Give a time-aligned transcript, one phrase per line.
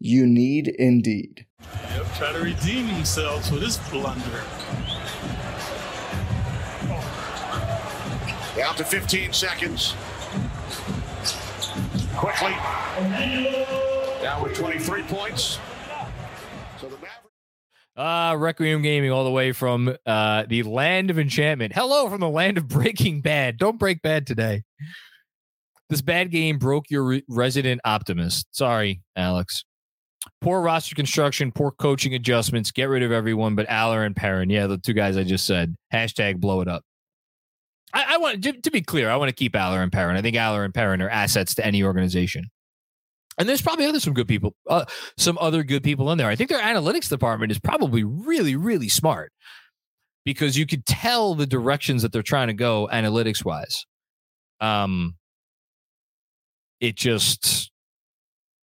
[0.00, 1.46] You need Indeed.
[1.62, 4.42] Yep, try to redeem themselves for this blunder.
[8.56, 9.94] Down to 15 seconds.
[12.16, 12.52] Quickly.
[14.22, 15.58] Down with 23 points.
[16.80, 17.10] So the Mavericks.
[17.96, 21.72] Uh, Requiem Gaming, all the way from uh, the land of enchantment.
[21.74, 23.56] Hello from the land of Breaking Bad.
[23.58, 24.62] Don't break bad today.
[25.90, 28.46] This bad game broke your re- resident optimist.
[28.52, 29.64] Sorry, Alex.
[30.40, 32.70] Poor roster construction, poor coaching adjustments.
[32.70, 34.50] Get rid of everyone but Aller and Perrin.
[34.50, 35.74] Yeah, the two guys I just said.
[35.92, 36.82] Hashtag blow it up.
[37.92, 39.10] I, I want to, to, be clear.
[39.10, 40.16] I want to keep Aller and Perrin.
[40.16, 42.50] I think Aller and Perrin are assets to any organization.
[43.38, 44.84] And there's probably other some good people, uh,
[45.16, 46.28] some other good people in there.
[46.28, 49.32] I think their analytics department is probably really, really smart
[50.24, 53.86] because you could tell the directions that they're trying to go analytics wise.
[54.60, 55.16] Um,
[56.80, 57.70] it just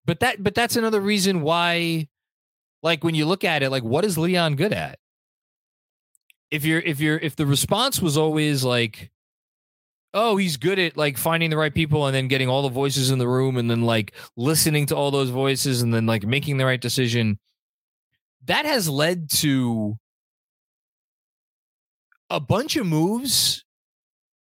[0.08, 2.08] but that but that's another reason why
[2.82, 4.98] like when you look at it like what is Leon good at?
[6.50, 9.12] If you're if you're if the response was always like
[10.14, 13.12] oh he's good at like finding the right people and then getting all the voices
[13.12, 16.58] in the room and then like listening to all those voices and then like making
[16.58, 17.38] the right decision
[18.46, 19.98] that has led to
[22.30, 23.66] a bunch of moves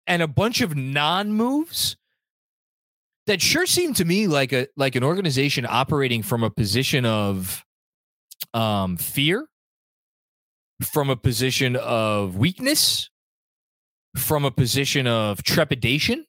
[0.07, 1.97] and a bunch of non moves
[3.27, 7.65] that sure seemed to me like a like an organization operating from a position of
[8.55, 9.47] um fear
[10.83, 13.11] from a position of weakness
[14.17, 16.25] from a position of trepidation.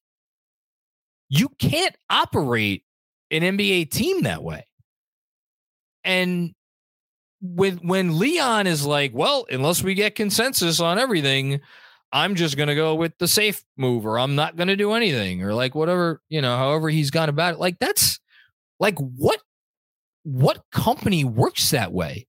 [1.29, 2.83] You can't operate
[3.31, 4.65] an NBA team that way.
[6.03, 6.53] And
[7.41, 11.61] when when Leon is like well unless we get consensus on everything
[12.11, 14.93] I'm just going to go with the safe move or I'm not going to do
[14.93, 17.59] anything or like whatever, you know, however he's gone about it.
[17.59, 18.19] Like that's
[18.79, 19.41] like what
[20.23, 22.27] what company works that way?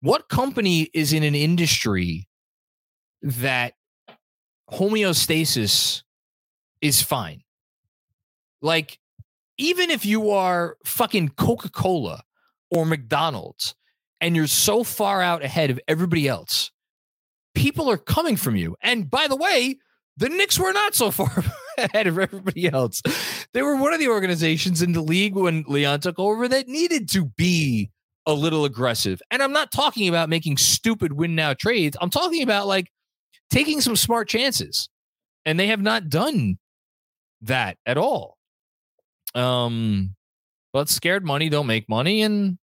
[0.00, 2.28] What company is in an industry
[3.22, 3.74] that
[4.70, 6.02] homeostasis
[6.80, 7.42] is fine?
[8.62, 8.98] Like
[9.56, 12.22] even if you are fucking Coca-Cola
[12.70, 13.74] or McDonald's
[14.20, 16.70] and you're so far out ahead of everybody else
[17.58, 18.76] people are coming from you.
[18.80, 19.78] And by the way,
[20.16, 21.44] the Knicks were not so far
[21.78, 23.02] ahead of everybody else.
[23.52, 27.08] They were one of the organizations in the league when Leon took over that needed
[27.10, 27.90] to be
[28.26, 29.20] a little aggressive.
[29.30, 31.96] And I'm not talking about making stupid win now trades.
[32.00, 32.90] I'm talking about like
[33.50, 34.88] taking some smart chances.
[35.44, 36.58] And they have not done
[37.42, 38.36] that at all.
[39.34, 40.14] Um,
[40.72, 42.58] but scared money don't make money, and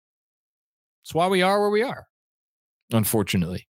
[1.03, 2.07] that's why we are where we are,
[2.93, 3.67] unfortunately.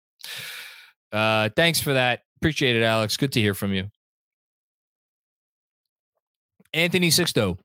[1.13, 2.21] Uh, thanks for that.
[2.41, 3.15] Appreciate it, Alex.
[3.15, 3.89] Good to hear from you.
[6.73, 7.59] Anthony Sixto.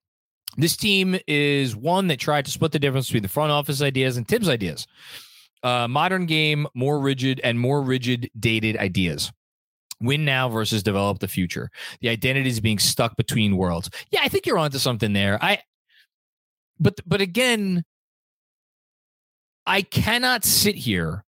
[0.56, 4.16] This team is one that tried to split the difference between the front office ideas
[4.16, 4.86] and Thibs ideas.
[5.62, 9.32] Uh, modern game, more rigid and more rigid, dated ideas.
[10.00, 11.70] Win now versus develop the future.
[12.00, 13.90] The identity is being stuck between worlds.
[14.10, 15.42] Yeah, I think you're onto something there.
[15.42, 15.60] I,
[16.78, 17.84] but but again,
[19.66, 21.24] I cannot sit here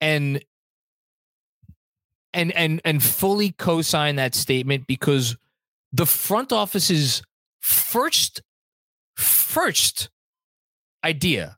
[0.00, 0.42] and
[2.34, 5.36] and and and fully co-sign that statement because
[5.92, 7.22] the front office's
[7.60, 8.42] first
[9.16, 10.10] first
[11.04, 11.56] idea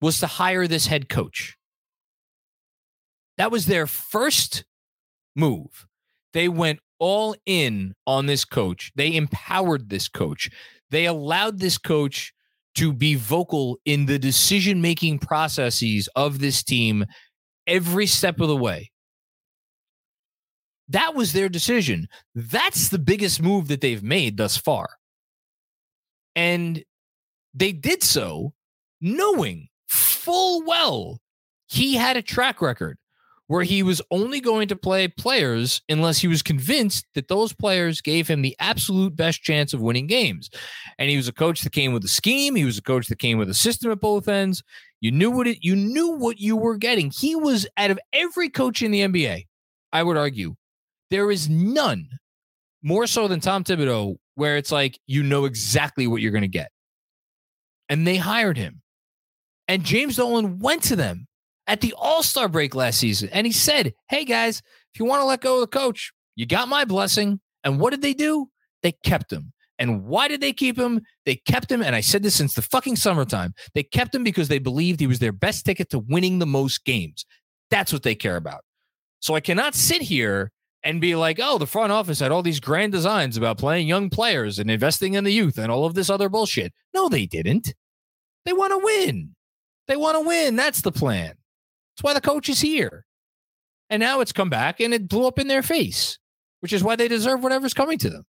[0.00, 1.56] was to hire this head coach.
[3.38, 4.64] That was their first
[5.34, 5.86] move.
[6.32, 8.92] They went all in on this coach.
[8.94, 10.50] They empowered this coach.
[10.90, 12.32] They allowed this coach
[12.76, 17.06] to be vocal in the decision making processes of this team
[17.66, 18.90] every step of the way.
[20.88, 22.08] That was their decision.
[22.34, 24.88] That's the biggest move that they've made thus far.
[26.36, 26.84] And
[27.54, 28.52] they did so
[29.00, 31.20] knowing full well
[31.66, 32.98] he had a track record
[33.46, 38.00] where he was only going to play players unless he was convinced that those players
[38.00, 40.48] gave him the absolute best chance of winning games.
[40.98, 42.54] And he was a coach that came with a scheme.
[42.54, 44.62] He was a coach that came with a system at both ends.
[45.00, 47.10] You knew what it you knew what you were getting.
[47.10, 49.46] He was out of every coach in the NBA,
[49.92, 50.54] I would argue,
[51.14, 52.08] there is none
[52.82, 56.48] more so than Tom Thibodeau, where it's like you know exactly what you're going to
[56.48, 56.72] get.
[57.88, 58.82] And they hired him.
[59.68, 61.28] And James Dolan went to them
[61.68, 63.28] at the All Star break last season.
[63.32, 64.60] And he said, Hey guys,
[64.92, 67.38] if you want to let go of the coach, you got my blessing.
[67.62, 68.48] And what did they do?
[68.82, 69.52] They kept him.
[69.78, 71.00] And why did they keep him?
[71.26, 71.80] They kept him.
[71.80, 73.54] And I said this since the fucking summertime.
[73.74, 76.84] They kept him because they believed he was their best ticket to winning the most
[76.84, 77.24] games.
[77.70, 78.62] That's what they care about.
[79.20, 80.50] So I cannot sit here
[80.84, 84.10] and be like, oh, the front office had all these grand designs about playing young
[84.10, 86.72] players and investing in the youth and all of this other bullshit.
[86.92, 87.74] No, they didn't.
[88.44, 89.34] They want to win.
[89.88, 90.56] They want to win.
[90.56, 91.28] That's the plan.
[91.28, 93.06] That's why the coach is here.
[93.88, 96.18] And now it's come back and it blew up in their face,
[96.60, 98.26] which is why they deserve whatever's coming to them.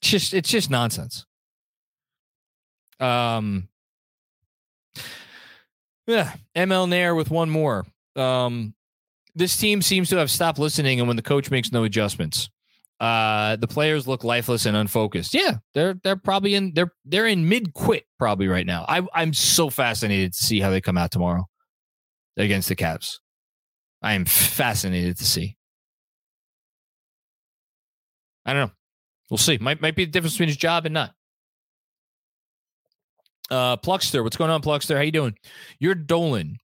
[0.00, 1.24] It's just it's just nonsense.
[3.00, 3.68] Um
[6.06, 7.86] yeah, ML Nair with one more.
[8.16, 8.74] Um
[9.34, 12.50] this team seems to have stopped listening and when the coach makes no adjustments.
[13.00, 15.34] Uh the players look lifeless and unfocused.
[15.34, 18.84] Yeah, they're they're probably in they're they're in mid quit probably right now.
[18.88, 21.48] I I'm so fascinated to see how they come out tomorrow
[22.36, 23.18] against the Cavs.
[24.02, 25.56] I am fascinated to see.
[28.44, 28.72] I don't know.
[29.30, 29.58] We'll see.
[29.58, 31.14] Might might be the difference between his job and not.
[33.50, 34.96] Uh, Pluckster, what's going on, Pluckster?
[34.96, 35.36] How you doing?
[35.78, 36.58] You're Dolan.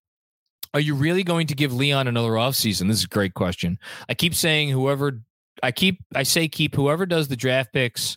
[0.75, 2.89] Are you really going to give Leon another offseason?
[2.89, 3.79] This is a great question.
[4.09, 5.21] I keep saying whoever
[5.63, 8.17] I keep I say keep whoever does the draft picks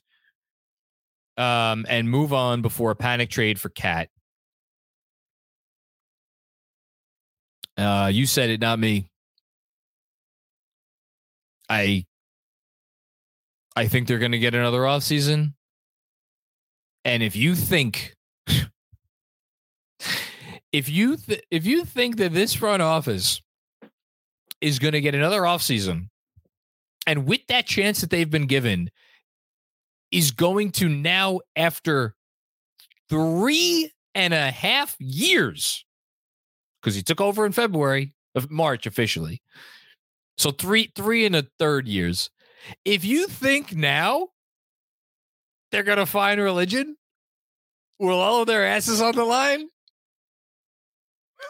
[1.38, 4.10] um and move on before a panic trade for Cat.
[7.78, 9.10] Uh, you said it, not me.
[11.70, 12.06] I
[13.76, 15.54] I think they're going to get another offseason.
[17.06, 18.14] And if you think
[20.72, 23.42] if you th- if you think that this front office
[24.62, 26.10] is going to get another offseason
[27.08, 28.90] and with that chance that they've been given
[30.12, 32.16] is going to now after
[33.10, 35.86] three and a half years
[36.82, 39.42] because he took over in February of March officially.
[40.38, 42.30] So three three and a third years.
[42.86, 44.30] If you think now
[45.72, 46.98] they're gonna find religion
[48.00, 49.68] with all of their asses on the line,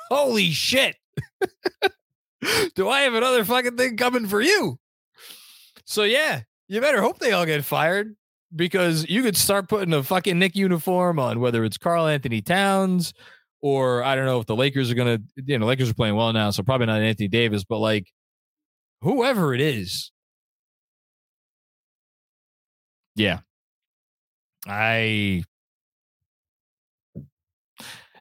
[0.10, 0.96] holy shit.
[2.76, 4.80] Do I have another fucking thing coming for you?
[5.86, 8.16] So yeah, you better hope they all get fired
[8.56, 13.14] because you could start putting a fucking Knick uniform on whether it's Karl-Anthony Towns
[13.62, 16.34] or I don't know if the Lakers are to, you know, Lakers are playing well
[16.34, 18.12] now, so probably not Anthony Davis, but like
[19.02, 20.12] whoever it is.
[23.16, 23.40] Yeah.
[24.68, 25.44] I,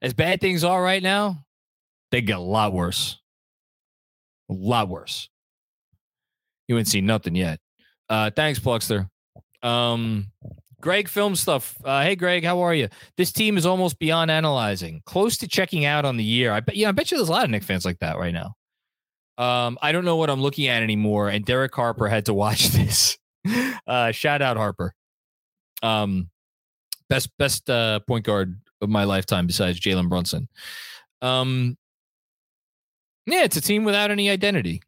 [0.03, 1.45] as bad things are right now,
[2.11, 3.19] they get a lot worse.
[4.51, 5.29] A lot worse.
[6.69, 7.61] You ain't seen nothing yet.
[8.09, 9.09] Uh, thanks, Pluckster.
[9.63, 10.27] Um,
[10.81, 11.77] Greg film stuff.
[11.85, 12.89] Uh, hey, Greg, how are you?
[13.17, 16.53] This team is almost beyond analyzing, close to checking out on the year.
[16.53, 16.77] I bet.
[16.77, 18.55] Yeah, I bet you there's a lot of Knick fans like that right now.
[19.39, 21.29] Um, I don't know what I'm looking at anymore.
[21.29, 23.19] And Derek Harper had to watch this.
[23.87, 24.95] uh, shout out Harper.
[25.83, 26.31] Um,
[27.09, 30.49] best best uh, point guard of my lifetime besides Jalen Brunson.
[31.23, 31.77] Um,
[33.27, 34.83] yeah, it's a team without any identity.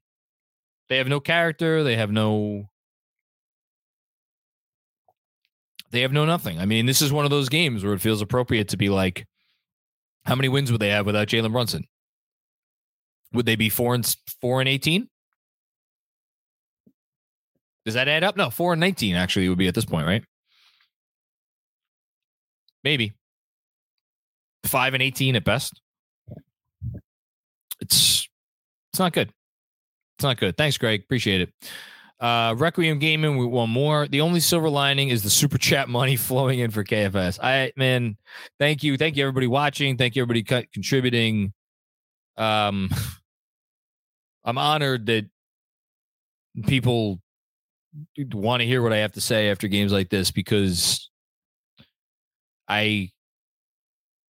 [0.89, 1.83] They have no character.
[1.83, 2.69] They have no
[5.93, 6.59] They have no nothing.
[6.59, 9.27] I mean, this is one of those games where it feels appropriate to be like,
[10.25, 11.85] how many wins would they have without Jalen Brunson?
[13.35, 15.09] Would they be four and four and eighteen?
[17.85, 18.37] Does that add up?
[18.37, 20.25] No, four and nineteen actually would be at this point, right?
[22.85, 23.13] Maybe
[24.65, 25.79] five and eighteen at best.
[27.81, 28.29] It's
[28.93, 29.33] it's not good.
[30.19, 30.57] It's not good.
[30.57, 31.01] Thanks, Greg.
[31.03, 31.53] Appreciate it.
[32.21, 34.07] Uh, Requiem Gaming, we want more.
[34.07, 37.41] The only silver lining is the super chat money flowing in for KFS.
[37.43, 38.17] I man,
[38.61, 41.53] thank you, thank you everybody watching, thank you everybody co- contributing.
[42.37, 42.91] Um,
[44.45, 45.27] I'm honored that
[46.67, 47.21] people
[48.33, 51.11] want to hear what I have to say after games like this because
[52.69, 53.11] I,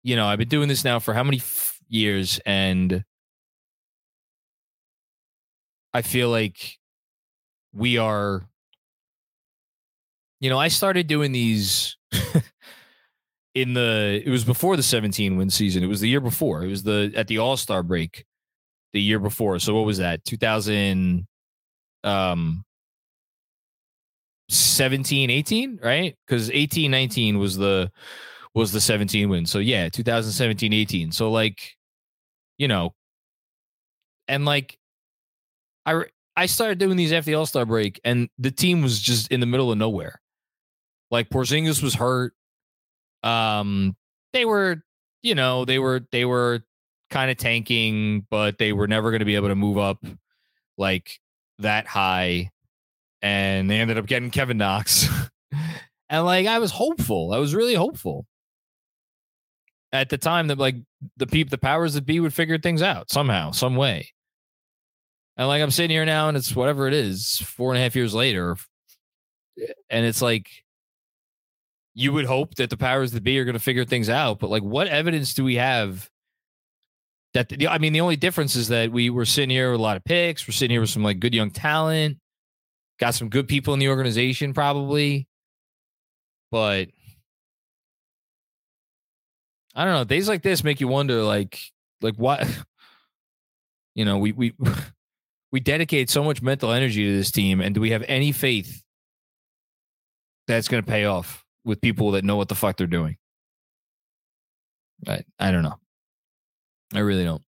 [0.01, 3.03] you know, I've been doing this now for how many f- years, and
[5.95, 6.77] I feel like
[7.73, 8.47] we are
[10.39, 11.97] you know i started doing these
[13.55, 15.83] in the it was before the 17 win season.
[15.83, 16.63] It was the year before.
[16.63, 18.25] It was the at the All Star break
[18.93, 19.57] the year before.
[19.59, 20.23] So what was that?
[20.25, 21.25] 2000
[22.03, 22.63] um
[24.49, 27.91] 17 18 right because 18 19 was the
[28.53, 31.71] was the 17 win so yeah 2017 18 so like
[32.59, 32.93] you know
[34.27, 34.77] and like
[35.85, 36.03] i
[36.35, 39.45] i started doing these after the all-star break and the team was just in the
[39.45, 40.21] middle of nowhere
[41.11, 42.33] like porzingis was hurt
[43.23, 43.95] um
[44.33, 44.83] they were
[45.23, 46.61] you know they were they were
[47.09, 50.03] kind of tanking but they were never going to be able to move up
[50.77, 51.19] like
[51.59, 52.49] that high
[53.25, 55.07] and they ended up getting Kevin Knox.
[56.09, 57.33] and like I was hopeful.
[57.33, 58.27] I was really hopeful
[59.91, 60.75] at the time that like
[61.17, 64.11] the people the powers that be would figure things out somehow, some way.
[65.37, 67.95] And like I'm sitting here now and it's whatever it is, four and a half
[67.95, 68.57] years later.
[69.89, 70.49] And it's like
[71.93, 74.39] you would hope that the powers that be are going to figure things out.
[74.39, 76.09] But like what evidence do we have
[77.33, 79.97] that I mean the only difference is that we were sitting here with a lot
[79.97, 82.17] of picks, we're sitting here with some like good young talent
[82.97, 85.27] Got some good people in the organization, probably.
[86.49, 86.89] But
[89.73, 90.03] I don't know.
[90.05, 91.59] Days like this make you wonder, like,
[92.01, 92.47] like what
[93.95, 94.53] you know, we we
[95.55, 98.83] we dedicate so much mental energy to this team, and do we have any faith
[100.49, 103.15] that's going to pay off with people that know what the fuck they're doing?
[105.07, 105.77] I I don't know.
[106.93, 107.41] I really don't.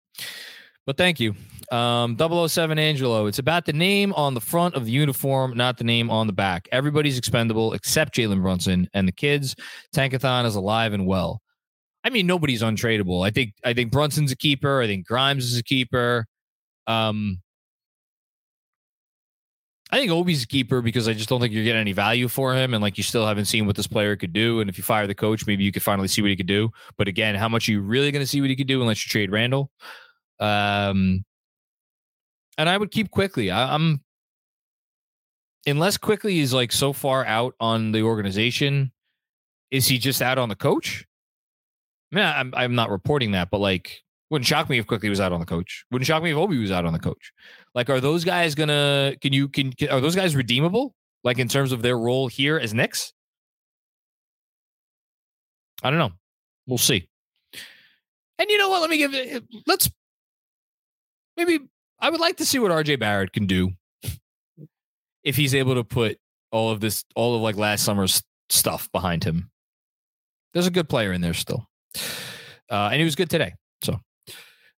[0.87, 1.35] But thank you.
[1.73, 3.27] Um, 007 Angelo.
[3.27, 6.33] It's about the name on the front of the uniform, not the name on the
[6.33, 6.69] back.
[6.71, 9.57] Everybody's expendable except Jalen Brunson and the kids.
[9.93, 11.43] Tankathon is alive and well.
[12.05, 13.27] I mean, nobody's untradeable.
[13.27, 14.81] I think I think Brunson's a keeper.
[14.81, 16.27] I think Grimes is a keeper.
[16.87, 17.41] Um,
[19.91, 22.55] I think Obi's a keeper because I just don't think you're getting any value for
[22.55, 22.75] him.
[22.75, 24.61] And like you still haven't seen what this player could do.
[24.61, 26.71] And if you fire the coach, maybe you could finally see what he could do.
[26.99, 29.07] But again, how much are you really going to see what he could do unless
[29.07, 29.71] you trade Randle?
[30.41, 31.25] Um,
[32.59, 33.51] and I would keep Quickley.
[33.51, 34.01] I, I'm
[35.67, 38.93] unless Quickley is like so far out on the organization.
[39.71, 41.05] Is he just out on the coach?
[42.13, 44.01] I mean, I'm I'm not reporting that, but like,
[44.31, 45.85] wouldn't shock me if Quickley was out on the coach.
[45.91, 47.33] Wouldn't shock me if Obi was out on the coach.
[47.77, 49.15] Like, are those guys gonna?
[49.21, 50.95] Can you can, can are those guys redeemable?
[51.23, 53.13] Like in terms of their role here as Knicks?
[55.83, 56.13] I don't know.
[56.67, 57.07] We'll see.
[58.39, 58.81] And you know what?
[58.81, 59.45] Let me give it.
[59.67, 59.91] Let's
[61.37, 61.61] maybe
[62.01, 63.73] I would like to see what RJ Barrett can do
[65.23, 66.19] if he's able to put
[66.51, 69.51] all of this, all of like last summer's stuff behind him.
[70.55, 71.69] There's a good player in there still.
[72.71, 73.53] Uh, and he was good today.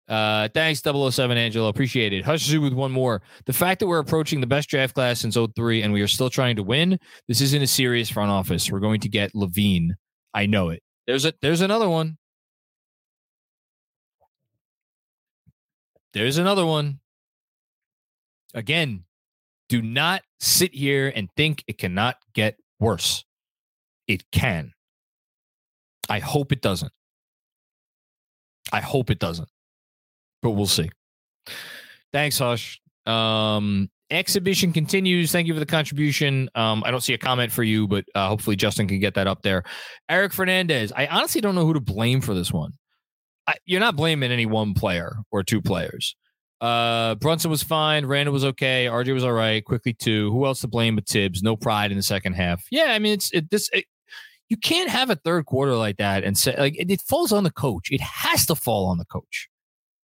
[0.08, 1.68] Uh, thanks, 007 Angelo.
[1.68, 2.24] Appreciate it.
[2.24, 3.22] Hush Zoo with one more.
[3.46, 6.30] The fact that we're approaching the best draft class since 03 and we are still
[6.30, 6.98] trying to win,
[7.28, 8.72] this isn't a serious front office.
[8.72, 9.92] We're going to get LaVine.
[10.34, 10.82] I know it.
[11.08, 12.18] There's a there's another one.
[16.14, 17.00] There's another one.
[18.54, 19.04] Again,
[19.70, 23.26] do not sit here and think it cannot get worse.
[24.08, 24.74] It can.
[26.10, 26.92] I hope it doesn't.
[28.72, 29.50] I hope it doesn't.
[30.42, 30.90] But we'll see.
[32.14, 32.82] Thanks, Hush.
[33.06, 35.32] Um, exhibition continues.
[35.32, 36.50] Thank you for the contribution.
[36.56, 39.28] Um, I don't see a comment for you, but uh, hopefully Justin can get that
[39.28, 39.64] up there.
[40.10, 40.92] Eric Fernandez.
[40.96, 42.74] I honestly don't know who to blame for this one.
[43.48, 46.16] I, you're not blaming any one player or two players.
[46.60, 48.06] Uh, Brunson was fine.
[48.06, 48.88] Randle was okay.
[48.88, 49.64] RJ was all right.
[49.64, 50.32] Quickley too.
[50.32, 51.44] Who else to blame but Thibs?
[51.44, 52.64] No pride in the second half.
[52.72, 53.70] Yeah, I mean it's it, this.
[53.72, 53.86] It,
[54.50, 57.44] you can't have a third quarter like that and say like it, it falls on
[57.44, 57.90] the coach.
[57.92, 59.50] It has to fall on the coach.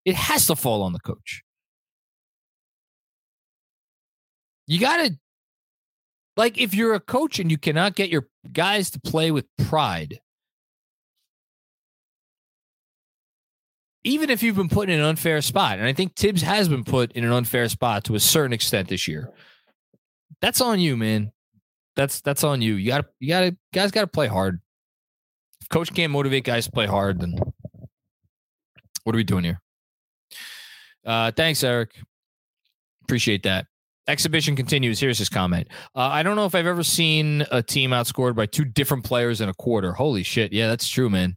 [0.07, 1.43] It has to fall on the coach.
[4.65, 5.19] You got to
[6.37, 10.21] like if you're a coach and you cannot get your guys to play with pride
[14.05, 16.85] even if you've been put in an unfair spot, and I think Thibs has been
[16.85, 19.29] put in an unfair spot to a certain extent this year,
[20.39, 21.33] that's on you, man.
[21.97, 22.75] That's that's on you.
[22.75, 24.61] You got to you got to guys got to play hard.
[25.59, 27.35] If coach can't motivate guys to play hard, then
[29.03, 29.59] what are we doing here?
[31.07, 31.95] Uh, thanks, Eric.
[33.03, 33.65] Appreciate that.
[34.07, 34.99] Exhibition continues.
[34.99, 35.69] Here's his comment.
[35.95, 39.41] Uh, I don't know if I've ever seen a team outscored by two different players
[39.41, 39.93] in a quarter.
[39.93, 40.53] Holy shit.
[40.53, 41.35] Yeah, that's true, man.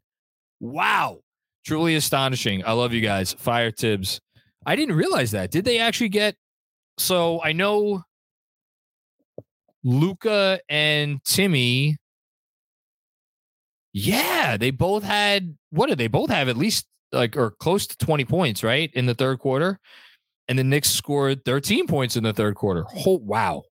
[0.60, 1.20] Wow.
[1.64, 2.64] Truly astonishing.
[2.64, 3.32] I love you guys.
[3.32, 4.20] Fire Thibs.
[4.66, 5.50] I didn't realize that.
[5.50, 6.36] Did they actually get?
[6.98, 8.02] So I know
[9.84, 11.96] Luka and Timmy.
[13.92, 15.56] Yeah, they both had.
[15.70, 16.48] What did they both have?
[16.48, 19.78] At least like or close to twenty points, right, in the third quarter.
[20.48, 22.84] And the Knicks scored thirteen points in the third quarter.
[23.06, 23.62] Oh wow.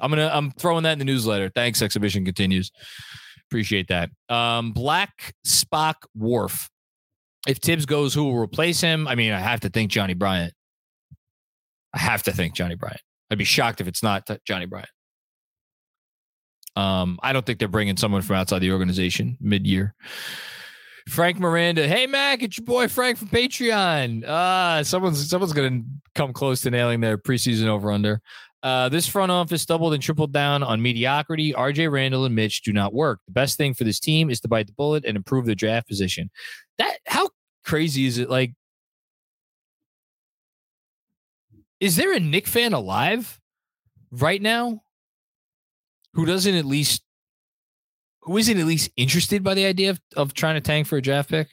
[0.00, 0.30] I'm gonna.
[0.32, 1.50] I'm throwing that in the newsletter.
[1.54, 1.80] Thanks.
[1.80, 2.70] Exhibition continues.
[3.48, 4.10] Appreciate that.
[4.28, 6.68] Um, Black Spock Wharf.
[7.46, 9.06] If Thibs goes, who will replace him?
[9.06, 10.52] I mean, I have to think Johnny Bryant.
[11.94, 13.00] I have to think Johnny Bryant.
[13.30, 14.88] I'd be shocked if it's not Johnny Bryant.
[16.76, 19.94] Um, I don't think they're bringing someone from outside the organization mid-year.
[21.08, 24.24] Frank Miranda, hey Mac, it's your boy Frank from Patreon.
[24.24, 25.82] Uh, someone's someone's gonna
[26.14, 28.20] come close to nailing their preseason over under.
[28.62, 31.52] Uh, this front office doubled and tripled down on mediocrity.
[31.52, 33.18] RJ Randle and Mitch do not work.
[33.26, 35.88] The best thing for this team is to bite the bullet and improve the draft
[35.88, 36.30] position.
[36.78, 37.30] That how
[37.64, 38.30] crazy is it?
[38.30, 38.54] Like,
[41.80, 43.40] is there a Knick fan alive
[44.12, 44.82] right now
[46.14, 47.02] who doesn't at least
[48.22, 51.02] who isn't at least interested by the idea of, of trying to tank for a
[51.02, 51.48] draft pick?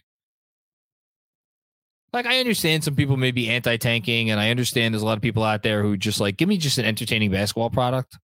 [2.14, 5.22] Like I understand some people may be anti-tanking, and I understand there's a lot of
[5.22, 8.18] people out there who just like give me just an entertaining basketball product,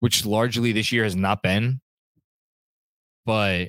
[0.00, 1.80] which largely this year has not been.
[3.24, 3.68] But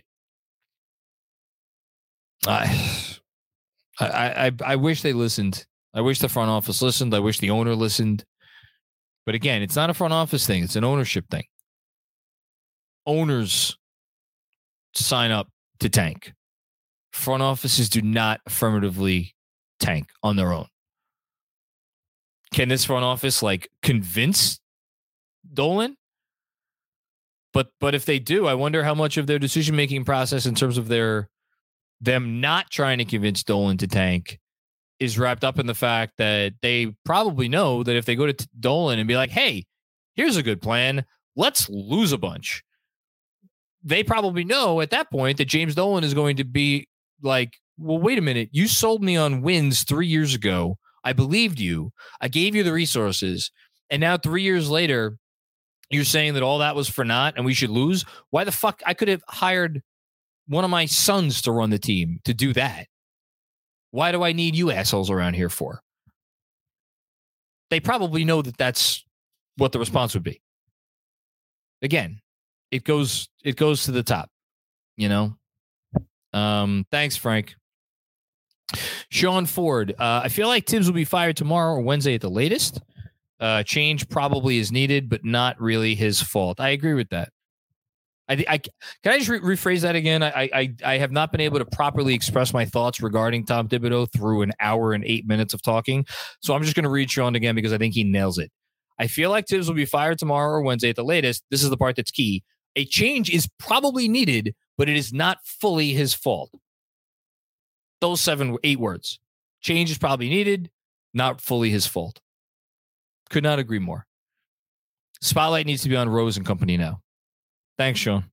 [2.47, 3.17] I,
[3.99, 5.65] I, I, I wish they listened.
[5.93, 7.13] I wish the front office listened.
[7.13, 8.23] I wish the owner listened.
[9.25, 11.45] But again, it's not a front office thing; it's an ownership thing.
[13.05, 13.77] Owners
[14.93, 16.33] sign up to tank.
[17.11, 19.35] Front offices do not affirmatively
[19.79, 20.67] tank on their own.
[22.51, 24.59] Can this front office like convince
[25.53, 25.97] Dolan?
[27.53, 30.55] But but if they do, I wonder how much of their decision making process in
[30.55, 31.29] terms of their
[31.99, 34.39] them not trying to convince Dolan to tank
[34.99, 38.47] is wrapped up in the fact that they probably know that if they go to
[38.59, 39.65] Dolan and be like, "Hey,
[40.15, 41.05] here's a good plan.
[41.35, 42.63] Let's lose a bunch."
[43.83, 46.87] They probably know at that point that James Dolan is going to be
[47.21, 48.49] like, well, wait a minute.
[48.51, 50.77] You sold me on wins three years ago.
[51.03, 51.91] I believed you.
[52.19, 53.51] I gave you the resources.
[53.89, 55.17] And now, three years later,
[55.89, 58.03] you're saying that all that was for naught and we should lose?
[58.29, 58.81] Why the fuck?
[58.85, 59.81] I could have hired
[60.47, 62.87] one of my sons to run the team to do that.
[63.91, 65.81] Why do I need you assholes around here for?
[67.69, 69.05] They probably know that that's
[69.57, 70.41] what the response would be.
[71.81, 72.21] Again,
[72.71, 74.29] it goes it goes to the top,
[74.95, 75.35] you know.
[76.33, 77.55] Um, thanks, Frank.
[79.09, 82.29] Sean Ford, uh, I feel like Thibs will be fired tomorrow or Wednesday at the
[82.29, 82.81] latest.
[83.39, 86.59] Uh, change probably is needed, but not really his fault.
[86.59, 87.29] I agree with that.
[88.29, 88.73] I, I can
[89.05, 90.21] I just re- rephrase that again.
[90.21, 94.11] I, I I have not been able to properly express my thoughts regarding Tom Thibodeau
[94.11, 96.05] through an hour and eight minutes of talking.
[96.41, 98.51] So I'm just going to read Sean again because I think he nails it.
[98.99, 101.43] I feel like Thibs will be fired tomorrow or Wednesday at the latest.
[101.51, 102.43] This is the part that's key.
[102.77, 106.51] A change is probably needed, but it is not fully his fault.
[108.01, 109.19] Those seven, eight words.
[109.61, 110.69] Change is probably needed,
[111.11, 112.21] not fully his fault.
[113.31, 114.05] Could not agree more.
[115.21, 117.01] Spotlight needs to be on Rose and company now.
[117.79, 118.25] Thanks, Sean,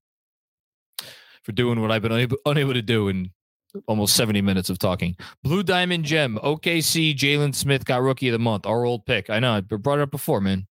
[1.41, 3.31] for doing what I've been unable, unable to do in
[3.87, 5.15] almost 70 minutes of talking.
[5.43, 9.31] Blue Diamond Gem, OKC, Jalen Smith got rookie of the month, our old pick.
[9.31, 10.67] I know, I brought it up before, man.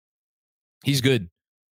[0.84, 1.29] He's good.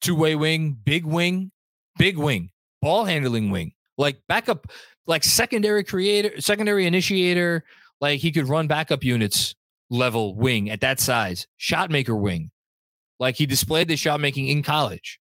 [0.02, 1.52] Two way wing, big wing,
[2.00, 2.50] big wing,
[2.82, 4.66] ball handling wing, like backup,
[5.06, 7.64] like secondary creator, secondary initiator.
[8.02, 9.54] Like he could run backup units
[9.92, 12.50] level wing at that size, shot maker wing.
[13.20, 15.20] Like he displayed the shot making in college.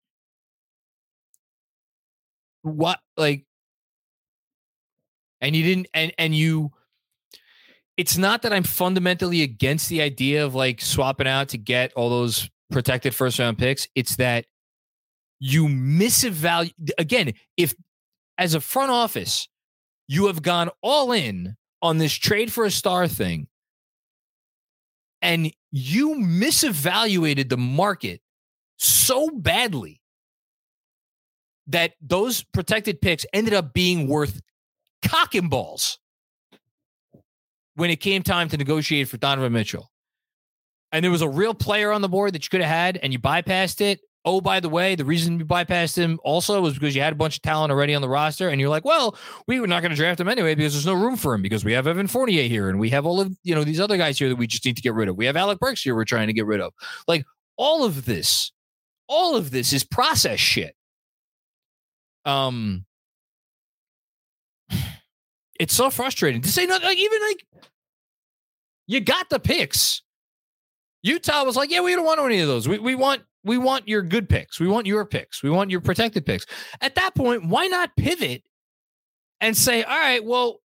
[2.62, 3.44] What like
[5.40, 6.72] and you didn't and and you
[7.96, 12.08] it's not that I'm fundamentally against the idea of like swapping out to get all
[12.08, 13.88] those protected first round picks.
[13.96, 14.46] It's that
[15.40, 17.74] you misevaluate again, if
[18.36, 19.48] as a front office,
[20.06, 23.48] you have gone all in on this trade for a star thing
[25.22, 28.20] and you misevaluated the market
[28.76, 30.00] so badly
[31.66, 34.40] that those protected picks ended up being worth
[35.02, 35.98] cock and balls
[37.74, 39.90] when it came time to negotiate for Donovan Mitchell.
[40.90, 43.12] And there was a real player on the board that you could have had, and
[43.12, 44.00] you bypassed it.
[44.24, 47.16] Oh, by the way, the reason you bypassed him also was because you had a
[47.16, 49.90] bunch of talent already on the roster, and you're like, well, we were not going
[49.90, 52.48] to draft him anyway because there's no room for him because we have Evan Fournier
[52.48, 54.64] here, and we have all of you know these other guys here that we just
[54.64, 55.16] need to get rid of.
[55.16, 56.74] We have Alec Burks here we're trying to get rid of.
[57.06, 57.24] Like
[57.56, 58.52] all of this,
[59.06, 60.74] all of this is process shit.
[62.24, 62.84] Um,
[65.60, 67.46] it's so frustrating to say not like even like
[68.88, 70.02] you got the picks.
[71.02, 72.66] Utah was like, yeah, we don't want any of those.
[72.66, 74.60] We we want we want your good picks.
[74.60, 75.42] We want your picks.
[75.42, 76.46] We want your protected picks.
[76.80, 78.42] At that point, why not pivot
[79.40, 80.60] and say, all right, well,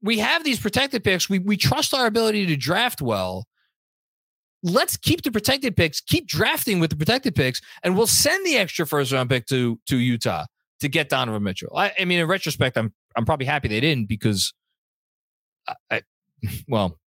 [0.00, 1.28] we have these protected picks.
[1.28, 3.46] We we trust our ability to draft well.
[4.62, 8.56] Let's keep the protected picks, keep drafting with the protected picks, and we'll send the
[8.56, 10.44] extra first round pick to to Utah
[10.80, 11.72] to get Donovan Mitchell.
[11.74, 14.52] I, I mean, in retrospect, I'm I'm probably happy they didn't because,
[15.68, 16.02] I, I
[16.68, 16.98] well,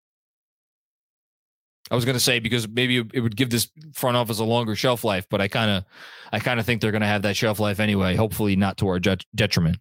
[1.90, 4.74] I was going to say because maybe it would give this front office a longer
[4.74, 5.84] shelf life, but I kind of,
[6.32, 8.16] I kind of think they're going to have that shelf life anyway.
[8.16, 9.78] Hopefully, not to our detriment.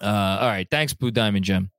[0.00, 1.70] Uh, all right, thanks, Blue Diamond Gem.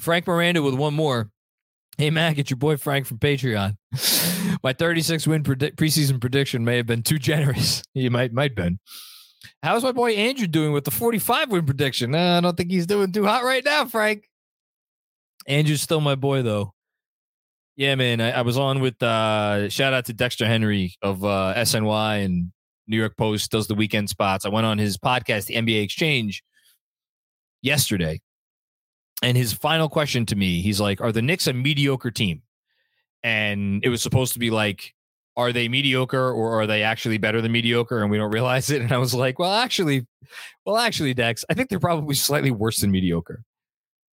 [0.00, 1.30] Frank Miranda with one more.
[1.98, 3.76] Hey, Mac, it's your boy Frank from Patreon.
[4.62, 7.82] My 36 win predi- preseason prediction may have been too generous.
[7.94, 8.78] You might might been.
[9.62, 12.14] How's my boy Andrew doing with the 45 win prediction?
[12.14, 14.28] Uh, I don't think he's doing too hot right now, Frank.
[15.46, 16.72] Andrew's still my boy though.
[17.76, 18.20] Yeah, man.
[18.20, 22.52] I, I was on with uh shout out to Dexter Henry of uh SNY and
[22.88, 24.44] New York Post does the weekend spots.
[24.46, 26.42] I went on his podcast, the NBA Exchange,
[27.62, 28.20] yesterday.
[29.22, 32.42] And his final question to me, he's like, Are the Knicks a mediocre team?
[33.22, 34.94] And it was supposed to be like,
[35.36, 38.02] Are they mediocre or are they actually better than mediocre?
[38.02, 38.82] And we don't realize it.
[38.82, 40.06] And I was like, Well, actually,
[40.64, 43.42] well, actually, Dex, I think they're probably slightly worse than mediocre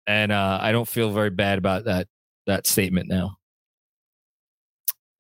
[0.09, 2.09] and uh, I don't feel very bad about that
[2.47, 3.37] that statement now.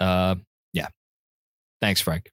[0.01, 0.37] Uh,
[0.72, 0.88] yeah.
[1.81, 2.31] Thanks, Frank.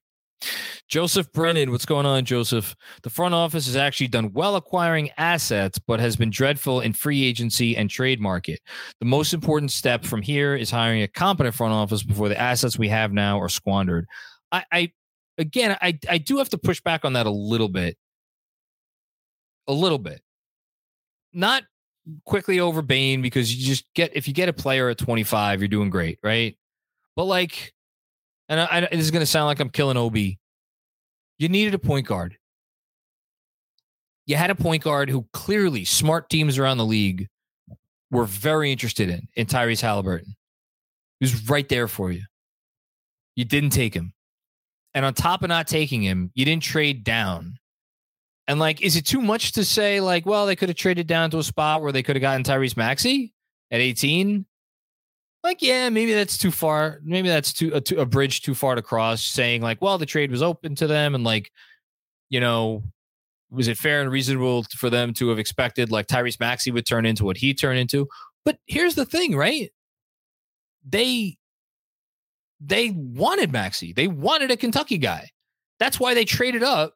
[0.88, 2.74] Joseph Brennan, what's going on, Joseph?
[3.02, 7.24] The front office has actually done well acquiring assets, but has been dreadful in free
[7.24, 8.60] agency and trade market.
[9.00, 12.78] The most important step from here is hiring a competent front office before the assets
[12.78, 14.06] we have now are squandered.
[14.52, 14.92] I, I
[15.36, 17.98] again, I, I do have to push back on that a little bit.
[19.66, 20.22] A little bit.
[21.32, 21.64] Not
[22.24, 25.68] Quickley over Bane because you just get if you get a player at 25, you're
[25.68, 26.56] doing great, right?
[27.14, 27.72] But like,
[28.48, 30.38] and I, I, this is going to sound like I'm killing Obi.
[31.38, 32.36] You needed a point guard.
[34.26, 37.28] You had a point guard who clearly smart teams around the league
[38.10, 40.34] were very interested in in Tyrese Haliburton.
[41.20, 42.22] He was right there for you.
[43.34, 44.12] You didn't take him.
[44.94, 47.58] And on top of not taking him, you didn't trade down.
[48.48, 51.30] And like, is it too much to say, like, well, they could have traded down
[51.30, 53.34] to a spot where they could have gotten Tyrese Maxey
[53.70, 54.46] at 18?
[55.42, 57.00] Like, yeah, maybe that's too far.
[57.04, 60.06] Maybe that's too a, too, a bridge too far to cross, saying, like, well, the
[60.06, 61.14] trade was open to them.
[61.14, 61.50] And like,
[62.28, 62.82] you know,
[63.50, 67.06] was it fair and reasonable for them to have expected like Tyrese Maxey would turn
[67.06, 68.08] into what he turned into?
[68.44, 69.70] But here's the thing, right?
[70.88, 71.36] They
[72.60, 73.92] they wanted Maxey.
[73.92, 75.28] They wanted a Kentucky guy.
[75.78, 76.94] That's why they traded up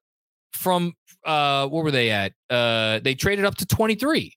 [0.52, 2.32] from uh what were they at?
[2.48, 4.36] Uh they traded up to 23.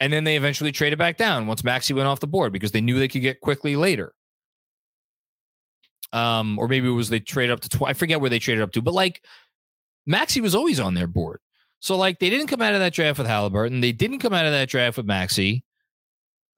[0.00, 2.80] And then they eventually traded back down once Maxey went off the board because they
[2.80, 4.12] knew they could get Quickley later.
[6.12, 7.90] Um, or maybe it was they traded up to 20.
[7.90, 9.24] I forget where they traded up to, but like
[10.04, 11.40] Maxey was always on their board.
[11.78, 13.80] So like they didn't come out of that draft with Haliburton.
[13.80, 15.64] They didn't come out of that draft with Maxey.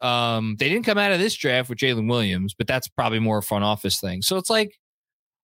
[0.01, 3.39] Um, they didn't come out of this draft with Jalen Williams, but that's probably more
[3.39, 4.23] a front office thing.
[4.23, 4.77] So it's like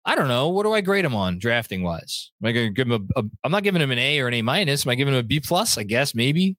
[0.08, 0.48] I don't know.
[0.48, 2.30] What do I grade him on drafting wise?
[2.40, 3.24] Am I going to give him a, a?
[3.42, 4.86] I'm not giving him an A or an A minus.
[4.86, 5.76] Am I giving him a B plus?
[5.76, 6.56] I guess maybe.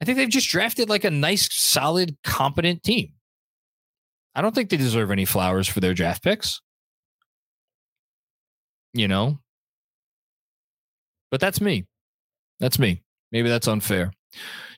[0.00, 3.12] I think they've just drafted like a nice, solid, competent team.
[4.34, 6.60] I don't think they deserve any flowers for their draft picks.
[8.92, 9.38] You know,
[11.30, 11.86] but that's me.
[12.58, 13.02] That's me.
[13.32, 14.12] Maybe that's unfair.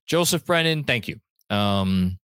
[0.06, 1.18] Joseph Brennan, thank you.
[1.50, 2.18] Um,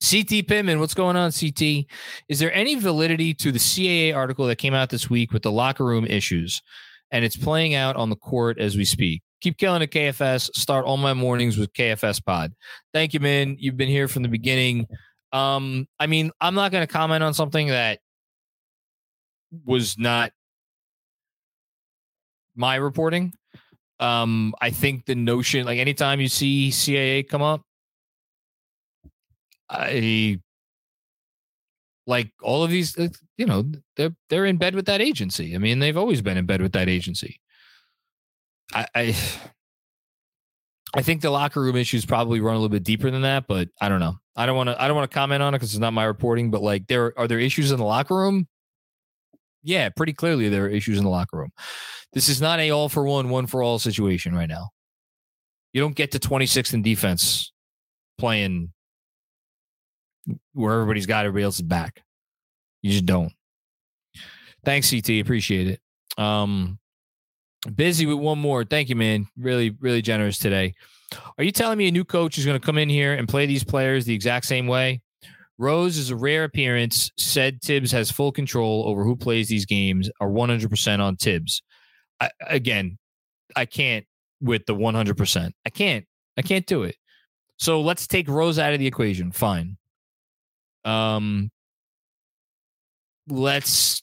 [0.00, 1.86] CT Pittman, what's going on, CT?
[2.28, 5.50] Is there any validity to the CAA article that came out this week with the
[5.50, 6.62] locker room issues?
[7.10, 9.22] And it's playing out on the court as we speak.
[9.40, 10.50] Keep killing at KFS.
[10.54, 12.52] Start all my mornings with KFS Pod.
[12.92, 13.56] Thank you, man.
[13.58, 14.86] You've been here from the beginning.
[15.32, 18.00] Um, I mean, I'm not going to comment on something that
[19.64, 20.32] was not
[22.54, 23.32] my reporting.
[24.00, 27.62] Um, I think the notion, like anytime you see CAA come up,
[29.70, 30.40] I
[32.08, 35.54] like all of these uh, you know they're they're in bed with that agency.
[35.54, 37.40] I mean they've always been in bed with that agency.
[38.74, 39.16] I i,
[40.94, 43.68] I think the locker room issues probably run a little bit deeper than that but
[43.80, 44.16] i don't know.
[44.34, 46.04] I don't want to i don't want to comment on it because it's not my
[46.04, 48.48] reporting but like there are there issues in the locker room?
[49.62, 51.52] Yeah pretty clearly there are issues in the locker room.
[52.14, 54.70] This is not a all for one one for all situation right now.
[55.74, 57.52] You don't get to 26th in defense
[58.16, 58.72] playing
[60.52, 62.02] where everybody's got everybody else's back.
[62.82, 63.32] You just don't.
[64.64, 65.10] Thanks, CT.
[65.20, 66.22] Appreciate it.
[66.22, 66.78] Um,
[67.74, 68.64] busy with one more.
[68.64, 69.26] Thank you, man.
[69.36, 70.74] Really, really generous today.
[71.38, 73.46] Are you telling me a new coach is going to come in here and play
[73.46, 75.00] these players the exact same way?
[75.56, 77.10] Rose is a rare appearance.
[77.16, 81.62] Said Thibs has full control over who plays these games, are 100% on Thibs.
[82.20, 82.98] I, again,
[83.56, 84.04] I can't
[84.40, 85.52] with the 100%.
[85.66, 86.04] I can't.
[86.36, 86.96] I can't do it.
[87.58, 89.32] So let's take Rose out of the equation.
[89.32, 89.77] Fine.
[90.84, 91.50] Um,
[93.28, 94.02] let's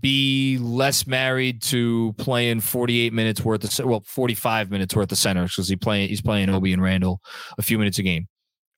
[0.00, 5.44] be less married to playing 48 minutes worth of well 45 minutes worth of center
[5.44, 7.20] because he playing he's playing Obi and Randle
[7.58, 8.26] a few minutes a game.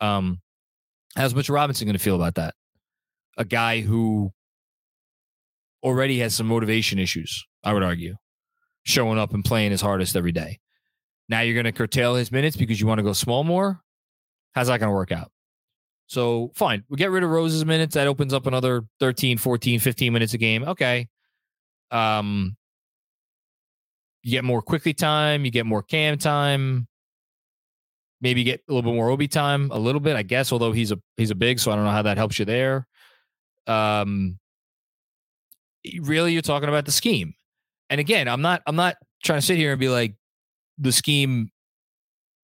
[0.00, 0.40] Um,
[1.16, 2.54] how's Mitchell Robinson going to feel about that?
[3.36, 4.32] A guy who
[5.82, 8.16] already has some motivation issues, I would argue,
[8.82, 10.58] showing up and playing his hardest every day.
[11.28, 13.80] Now you're going to curtail his minutes because you want to go small more.
[14.52, 15.30] How's that going to work out?
[16.08, 17.94] So fine, we get rid of Rose's minutes.
[17.94, 20.64] That opens up another 13, 14, 15 minutes a game.
[20.64, 21.06] Okay.
[21.90, 22.56] Um,
[24.22, 25.44] you get more Quickley time.
[25.44, 26.88] You get more Cam time.
[28.22, 30.50] Maybe get a little bit more Obi time, a little bit, I guess.
[30.50, 32.86] Although he's a he's a big, so I don't know how that helps you there.
[33.66, 34.38] Um,
[36.00, 37.34] really, you're talking about the scheme.
[37.90, 40.14] And again, I'm not I'm not trying to sit here and be like
[40.78, 41.50] the scheme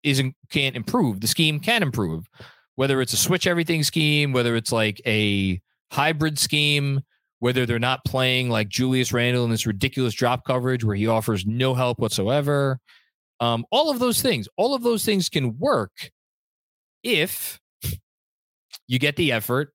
[0.05, 1.21] isn't can't improve.
[1.21, 2.29] The scheme can improve
[2.77, 5.61] whether it's a switch everything scheme, whether it's like a
[5.91, 7.01] hybrid scheme,
[7.39, 11.47] whether they're not playing like Julius Randle in this ridiculous drop coverage where he offers
[11.47, 12.79] no help whatsoever.
[13.41, 16.11] Um, all of those things, all of those things can work
[17.03, 17.61] if
[18.89, 19.73] you get the effort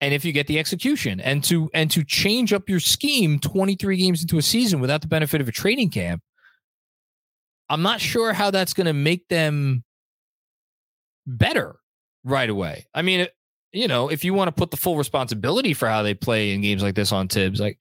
[0.00, 3.96] and if you get the execution and to and to change up your scheme 23
[3.96, 6.22] games into a season without the benefit of a training camp
[7.68, 9.84] i'm not sure how that's going to make them
[11.26, 11.76] better
[12.24, 12.86] right away.
[12.94, 13.26] I mean,
[13.72, 16.60] you know, if you want to put the full responsibility for how they play in
[16.60, 17.78] games like this on Thibs, like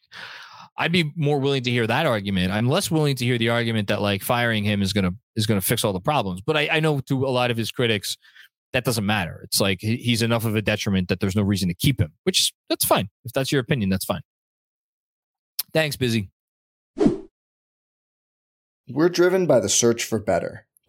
[0.78, 2.52] I'd be more willing to hear that argument.
[2.52, 5.62] I'm less willing to hear the argument that like firing him is gonna is gonna
[5.62, 6.42] fix all the problems.
[6.42, 8.18] But I, I know to a lot of his critics,
[8.74, 9.42] that doesn't matter.
[9.44, 12.54] It's like he's enough of a detriment that there's no reason to keep him, which
[12.70, 13.10] that's fine.
[13.26, 14.22] If that's your opinion, that's fine.
[15.74, 16.30] Thanks, busy.
[18.90, 20.66] We're driven by the search for better.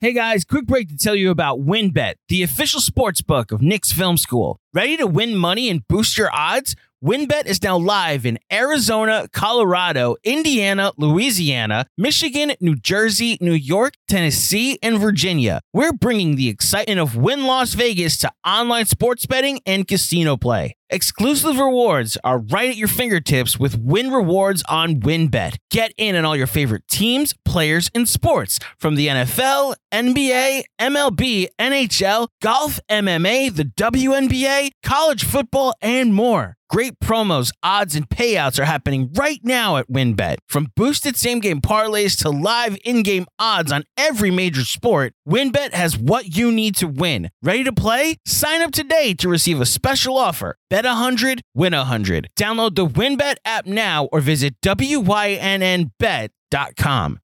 [0.00, 3.90] Hey guys, quick break to tell you about WynnBET, the official sports book of Knicks
[3.90, 4.60] Film School.
[4.72, 6.76] Ready to win money and boost your odds?
[7.04, 14.78] WynnBET is now live in Arizona, Colorado, Indiana, Louisiana, Michigan, New Jersey, New York, Tennessee,
[14.84, 15.62] and Virginia.
[15.72, 20.76] We're bringing the excitement of Wynn Las Vegas to online sports betting and casino play.
[20.90, 25.56] Exclusive rewards are right at your fingertips with Wynn Rewards on WynnBET.
[25.70, 31.48] Get in on all your favorite teams, players, and sports from the NFL, NBA, MLB,
[31.58, 36.56] NHL, golf, MMA, the WNBA, college football, and more.
[36.70, 40.36] Great promos, odds, and payouts are happening right now at WynnBET.
[40.46, 45.72] From boosted same game parlays to live in game odds on every major sport, WynnBET
[45.72, 47.30] has what you need to win.
[47.42, 48.16] Ready to play?
[48.26, 50.56] Sign up today to receive a special offer.
[50.68, 52.28] Bet 100, win 100.
[52.36, 55.90] Download the WynnBET app now or visit WYNNBet.com.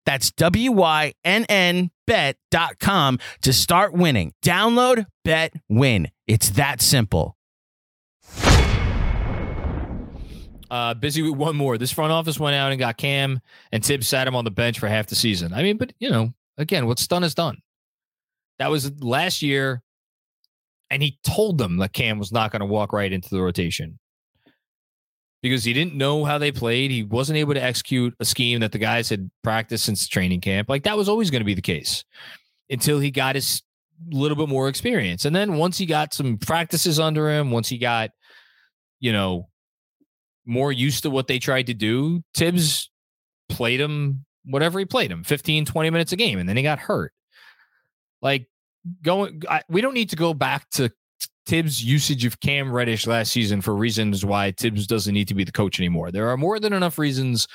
[0.05, 1.89] That's WYNNBet.com
[3.43, 4.33] to start winning.
[4.45, 6.11] Download, bet, win.
[6.27, 7.37] It's that simple.
[10.73, 11.77] Uh, busy with one more.
[11.77, 13.41] This front office went out and got Cam,
[13.73, 15.53] and Thibs sat him on the bench for half the season.
[15.53, 17.59] I mean, but you know, again, what's done is done.
[18.59, 19.83] That was last year,
[20.93, 23.99] and he told them that Cam was not going to walk right into the rotation
[25.43, 26.91] because he didn't know how they played.
[26.91, 30.69] He wasn't able to execute a scheme that the guys had practiced since training camp.
[30.69, 32.05] Like that was always going to be the case
[32.69, 33.63] until he got his
[34.11, 35.25] little bit more experience.
[35.25, 38.11] And then once he got some practices under him, once he got,
[39.01, 39.49] you know,
[40.45, 42.91] more used to what they tried to do, Thibs
[43.49, 46.81] played him whatever he played him 15, 20 minutes a game, and then he got
[46.81, 47.15] hurt.
[48.21, 48.47] Like
[49.03, 50.91] going, I, we don't need to go back to
[51.47, 55.45] Thibs' usage of Cam Reddish last season for reasons why Thibs doesn't need to be
[55.45, 56.11] the coach anymore.
[56.11, 57.49] There are more than enough reasons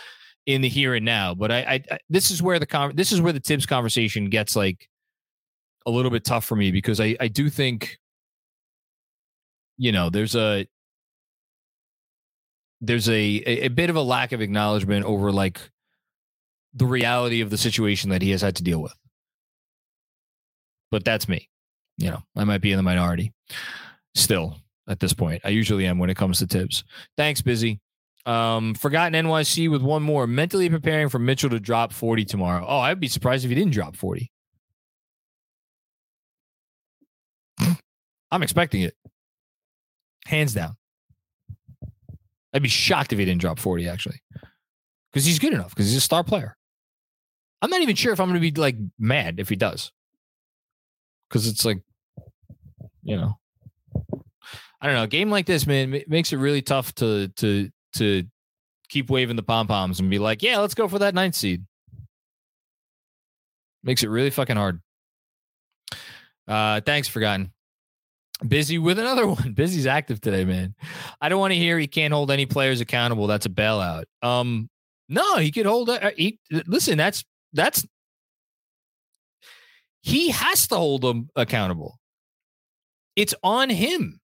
[0.46, 3.12] in the here and now, but I, I, I this is where the con- this
[3.12, 4.88] is where the Thibs conversation gets like
[5.86, 7.98] a little bit tough for me because I, I do think
[9.78, 10.68] you know there's a
[12.82, 13.14] there's a,
[13.46, 15.60] a, a bit of a lack of acknowledgement over like
[16.74, 18.94] the reality of the situation that he has had to deal with.
[20.92, 21.50] But that's me.
[21.98, 23.34] You know, I might be in the minority
[24.16, 25.42] still at this point.
[25.44, 26.84] I usually am when it comes to Thibs.
[27.18, 27.80] Thanks, Busy.
[28.26, 30.28] Um, Forgotten NYC with one more.
[30.28, 32.66] Mentally preparing for Mitchell to drop 40 tomorrow.
[32.68, 34.32] Oh, I'd be surprised if he didn't drop 40.
[38.32, 38.94] I'm expecting it.
[40.26, 40.76] Hands down.
[42.54, 44.20] I'd be shocked if he didn't drop 40, actually.
[45.12, 46.58] Because he's good enough, because he's a star player.
[47.62, 49.92] I'm not even sure if I'm going to be like mad if he does.
[51.28, 51.82] Because it's like,
[53.04, 53.38] you know,
[54.82, 55.04] I don't know.
[55.04, 58.24] A game like this, man, it makes it really tough to to to
[58.90, 61.66] keep waving the pom poms and be like, yeah, let's go for that ninth seed.
[63.84, 64.82] Makes it really fucking hard.
[66.48, 67.52] Uh, thanks, forgotten.
[68.48, 69.54] Busy with another one.
[69.54, 70.76] Busy's active today, man.
[71.20, 73.28] I don't want to hear he can't hold any players accountable.
[73.28, 74.06] That's a bailout.
[74.22, 74.70] Um,
[75.10, 75.90] no, he could hold.
[75.90, 77.86] Uh, he, listen, that's that's
[80.08, 82.00] he has to hold them accountable.
[83.18, 84.22] It's on him.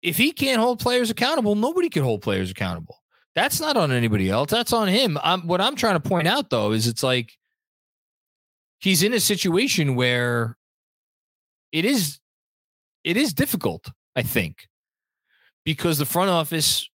[0.00, 2.96] If he can't hold players accountable, nobody can hold players accountable.
[3.34, 4.50] That's not on anybody else.
[4.50, 5.18] That's on him.
[5.22, 7.32] I'm, what I'm trying to point out, though, is it's like
[8.78, 10.56] he's in a situation where
[11.70, 12.18] it is
[13.04, 14.68] it is difficult, I think,
[15.66, 16.88] because the front office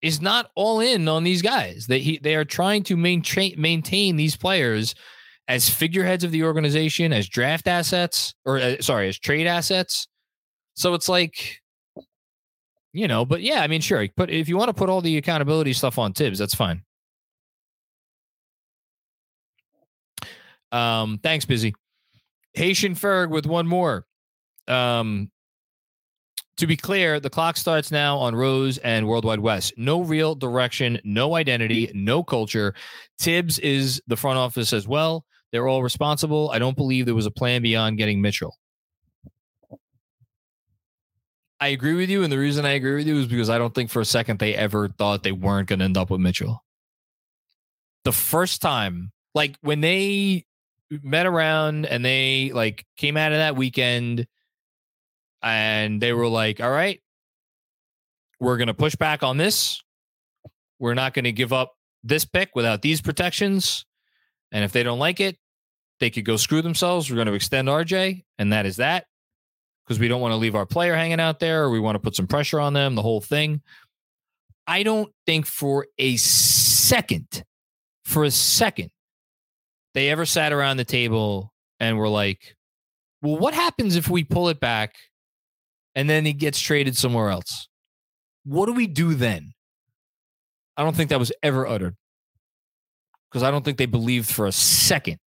[0.00, 1.86] is not all in on these guys.
[1.86, 4.94] They he, they are trying to maintain maintain these players
[5.48, 10.08] as figureheads of the organization, as draft assets, or uh, sorry, as trade assets.
[10.74, 11.60] So it's like,
[12.92, 14.08] you know, but yeah, I mean, sure.
[14.16, 16.82] But if you want to put all the accountability stuff on Thibs, that's fine.
[20.72, 21.74] Um, thanks, busy.
[22.54, 24.06] Haitian Ferg with one more.
[24.66, 25.30] Um,
[26.56, 29.72] to be clear, the clock starts now on Rose and Worldwide Wes.
[29.76, 32.74] No real direction, no identity, no culture.
[33.18, 35.24] Thibs is the front office as well.
[35.54, 36.50] They're all responsible.
[36.50, 38.58] I don't believe there was a plan beyond getting Mitchell.
[41.60, 42.24] I agree with you.
[42.24, 44.40] And the reason I agree with you is because I don't think for a second
[44.40, 46.64] they ever thought they weren't going to end up with Mitchell.
[48.02, 50.44] The first time, like when they
[50.90, 54.26] met around and they like came out of that weekend
[55.40, 57.00] and they were like, all right,
[58.40, 59.80] we're going to push back on this.
[60.80, 63.86] We're not going to give up this pick without these protections.
[64.50, 65.38] And if they don't like it,
[66.00, 67.10] they could go screw themselves.
[67.10, 69.06] We're going to extend RJ, and that is that
[69.84, 72.00] because we don't want to leave our player hanging out there or we want to
[72.00, 73.60] put some pressure on them, the whole thing.
[74.66, 77.44] I don't think for a second,
[78.04, 78.90] for a second,
[79.92, 82.56] they ever sat around the table and were like,
[83.20, 84.94] well, what happens if we pull it back
[85.94, 87.68] and then he gets traded somewhere else.
[88.44, 89.52] What do we do then?
[90.76, 91.96] I don't think that was ever uttered
[93.30, 95.18] because I don't think they believed for a second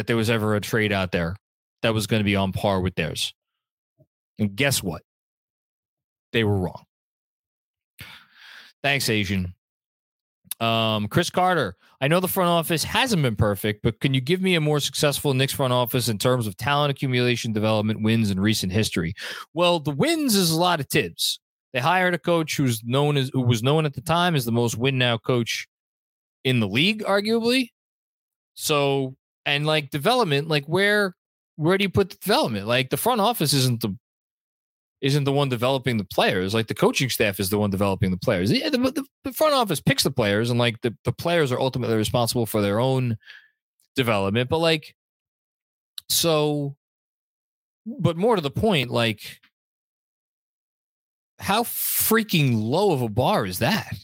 [0.00, 1.36] that there was ever a trade out there
[1.82, 3.34] that was going to be on par with theirs.
[4.38, 5.02] And guess what?
[6.32, 6.84] They were wrong.
[8.82, 9.52] Thanks, Asian.
[10.58, 14.40] Um, Chris Carter, I know the front office hasn't been perfect, but can you give
[14.40, 18.40] me a more successful Knicks front office in terms of talent accumulation, development, wins, and
[18.40, 19.12] recent history?
[19.52, 21.40] Well, the wins is a lot of Thibs.
[21.74, 24.50] They hired a coach who's known as who was known at the time as the
[24.50, 25.68] most win now coach
[26.42, 27.68] in the league, arguably.
[28.54, 29.14] So,
[29.46, 31.14] and like development, like where
[31.56, 32.66] where do you put the development?
[32.66, 33.96] Like the front office isn't the
[35.00, 36.52] isn't the one developing the players.
[36.52, 38.50] Like the coaching staff is the one developing the players.
[38.50, 41.96] The, the, the, front office picks the players, and like the, the players are ultimately
[41.96, 43.16] responsible for their own
[43.96, 44.50] development.
[44.50, 44.94] But like,
[46.10, 46.76] so,
[47.86, 49.40] but more to the point, like,
[51.38, 53.94] how freaking low of a bar is that?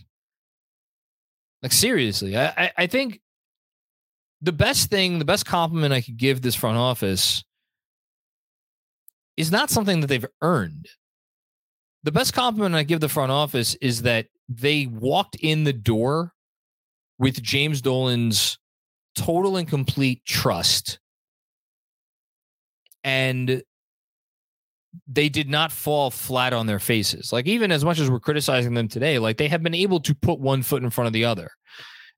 [1.62, 3.20] Like seriously, I, I, I think
[4.40, 7.44] the best thing, the best compliment I could give this front office
[9.36, 10.88] is not something that they've earned.
[12.02, 16.32] The best compliment I give the front office is that they walked in the door
[17.18, 18.58] with James Dolan's
[19.14, 20.98] total and complete trust.
[23.02, 23.62] And
[25.06, 27.32] they did not fall flat on their faces.
[27.32, 30.14] Like, even as much as we're criticizing them today, like they have been able to
[30.14, 31.50] put one foot in front of the other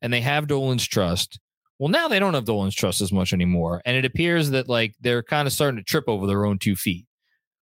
[0.02, 1.40] and they have Dolan's trust.
[1.78, 3.82] Well, now they don't have Dolan's trust as much anymore.
[3.84, 6.74] And it appears that like they're kind of starting to trip over their own two
[6.74, 7.06] feet.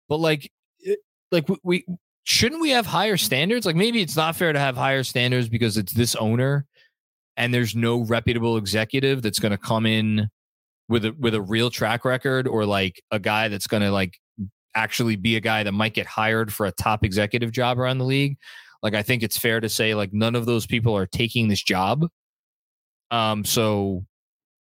[0.08, 0.50] But like,
[0.80, 1.00] it,
[1.30, 1.86] like we, we
[2.24, 3.66] shouldn't we have higher standards?
[3.66, 6.66] Like maybe it's not fair to have higher standards because it's this owner
[7.36, 10.28] and there's no reputable executive that's going to come in
[10.88, 14.18] with a with a real track record or like a guy that's going to like
[14.74, 18.04] actually be a guy that might get hired for a top executive job around the
[18.04, 18.36] league.
[18.82, 21.62] Like I think it's fair to say like none of those people are taking this
[21.62, 22.06] job.
[23.10, 24.04] Um, so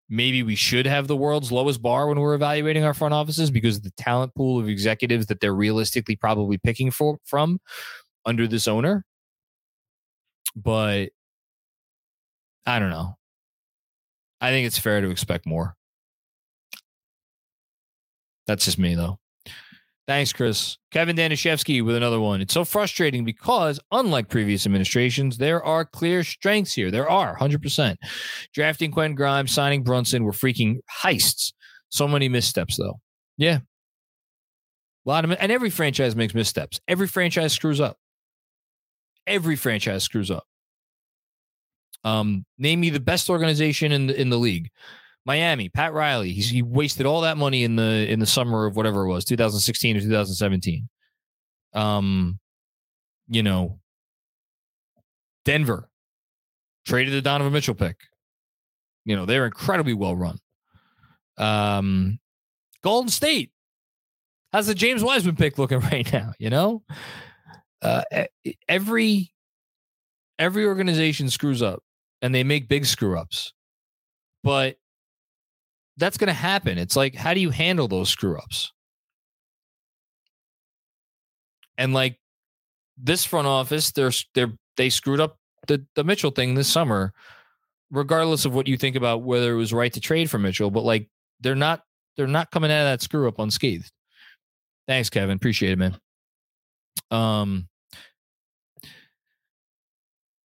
[0.10, 3.82] maybe we should have the world's lowest bar when we're evaluating our front offices because
[3.82, 7.60] the talent pool of executives that they're realistically probably picking for, from
[8.26, 9.04] under this owner.
[10.56, 11.10] But
[12.66, 13.18] I don't know.
[14.42, 15.76] I think it's fair to expect more.
[18.48, 19.20] That's just me, though.
[20.08, 20.78] Thanks, Chris.
[20.92, 22.40] Kevin Danishevsky with another one.
[22.40, 26.92] It's so frustrating because, unlike previous administrations, there are clear strengths here.
[26.92, 27.96] There are 100%.
[28.54, 31.54] Drafting Quentin Grimes, signing Brunson were freaking heists.
[31.90, 33.00] So many missteps, though.
[33.38, 33.60] Yeah.
[35.06, 36.80] A lot of, and every franchise makes missteps.
[36.88, 37.98] Every franchise screws up.
[39.26, 40.46] Every franchise screws up.
[42.04, 44.70] Um, name me the best organization in the in the league.
[45.26, 46.32] Miami, Pat Riley.
[46.32, 49.26] He's, he wasted all that money in the in the summer of whatever it was,
[49.26, 50.88] 2016 or 2017.
[51.74, 52.40] Um,
[53.28, 53.80] you know,
[55.44, 55.90] Denver
[56.86, 57.98] traded the Donovan Mitchell pick.
[59.04, 60.38] You know, they're incredibly well run.
[61.38, 62.20] Um,
[62.84, 63.52] Golden State.
[64.54, 66.34] How's the James Wiseman pick looking right now?
[66.40, 66.84] You know,
[67.82, 68.04] uh,
[68.70, 69.32] every
[70.38, 71.82] every organization screws up
[72.22, 73.54] and they make big screw ups,
[74.44, 74.78] but
[75.98, 76.78] that's going to happen.
[76.78, 78.72] It's like, how do you handle those screw ups?
[81.78, 82.20] And like
[82.98, 85.38] this front office, they're they're they screwed up
[85.68, 87.14] the the Mitchell thing this summer,
[87.92, 90.72] regardless of what you think about whether it was right to trade for Mitchell.
[90.72, 91.10] But like
[91.42, 91.82] they're not
[92.16, 93.92] they're not coming out of that screw up unscathed.
[94.88, 95.36] Thanks, Kevin.
[95.36, 95.98] Appreciate it, man.
[97.12, 97.68] Um,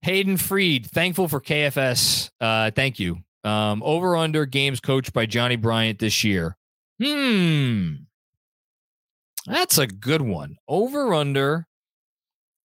[0.01, 2.29] Hayden Freed, thankful for KFS.
[2.41, 3.19] Uh, thank you.
[3.43, 6.55] Um, over under games coached by Johnny Bryant this year.
[7.01, 7.95] Hmm.
[9.45, 10.55] That's a good one.
[10.67, 11.67] Over under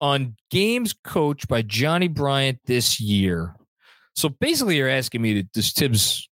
[0.01, 3.57] on games coached by Johnny Bryant this year.
[4.15, 6.29] So basically, you're asking me, to, does Thibs,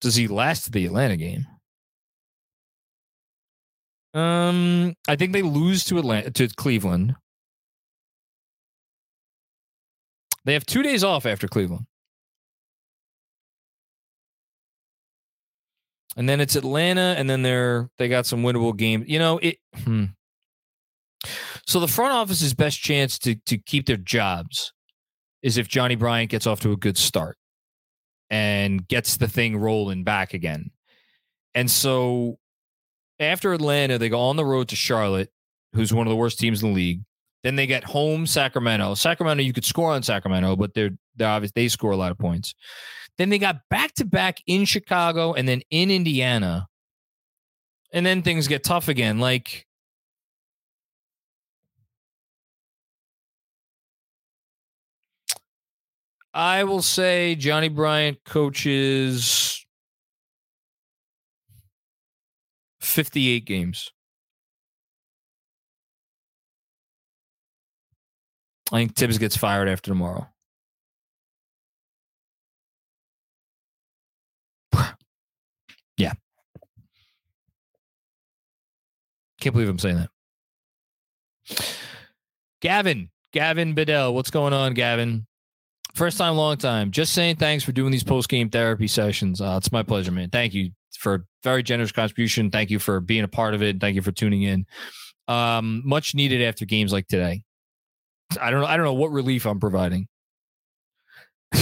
[0.00, 1.46] does he last the Atlanta game?
[4.14, 7.16] Um, I think they lose to Atlanta to Cleveland.
[10.44, 11.86] They have two days off after Cleveland.
[16.16, 19.04] And then it's Atlanta, and then they're they got some winnable games.
[19.08, 19.58] You know it.
[19.84, 20.04] Hmm.
[21.66, 24.72] So the front office's best chance to to keep their jobs
[25.42, 27.36] is if Johnny Bryant gets off to a good start
[28.30, 30.70] and gets the thing rolling back again.
[31.54, 32.38] And so
[33.20, 35.30] after Atlanta, they go on the road to Charlotte,
[35.74, 37.02] who's one of the worst teams in the league.
[37.42, 38.94] Then they get home Sacramento.
[38.94, 42.18] Sacramento, you could score on Sacramento, but they're they're obvious they score a lot of
[42.18, 42.54] points.
[43.18, 46.68] Then they got back to back in Chicago and then in Indiana.
[47.92, 49.20] And then things get tough again.
[49.20, 49.66] Like,
[56.32, 59.64] I will say Johnny Bryant coaches
[62.80, 63.92] 58 games.
[68.72, 70.26] I think Thibs gets fired after tomorrow.
[75.96, 76.14] Yeah.
[79.44, 80.06] Can't believe I'm saying
[81.48, 81.76] that.
[82.62, 85.26] Gavin, Gavin Bedell, what's going on, Gavin?
[85.92, 86.90] First time, long time.
[86.90, 89.42] Just saying thanks for doing these post game therapy sessions.
[89.42, 90.30] Uh, it's my pleasure, man.
[90.30, 92.50] Thank you for very generous contribution.
[92.50, 93.82] Thank you for being a part of it.
[93.82, 94.64] Thank you for tuning in.
[95.28, 97.44] Um, much needed after games like today.
[98.40, 98.66] I don't know.
[98.66, 100.08] I don't know what relief I'm providing.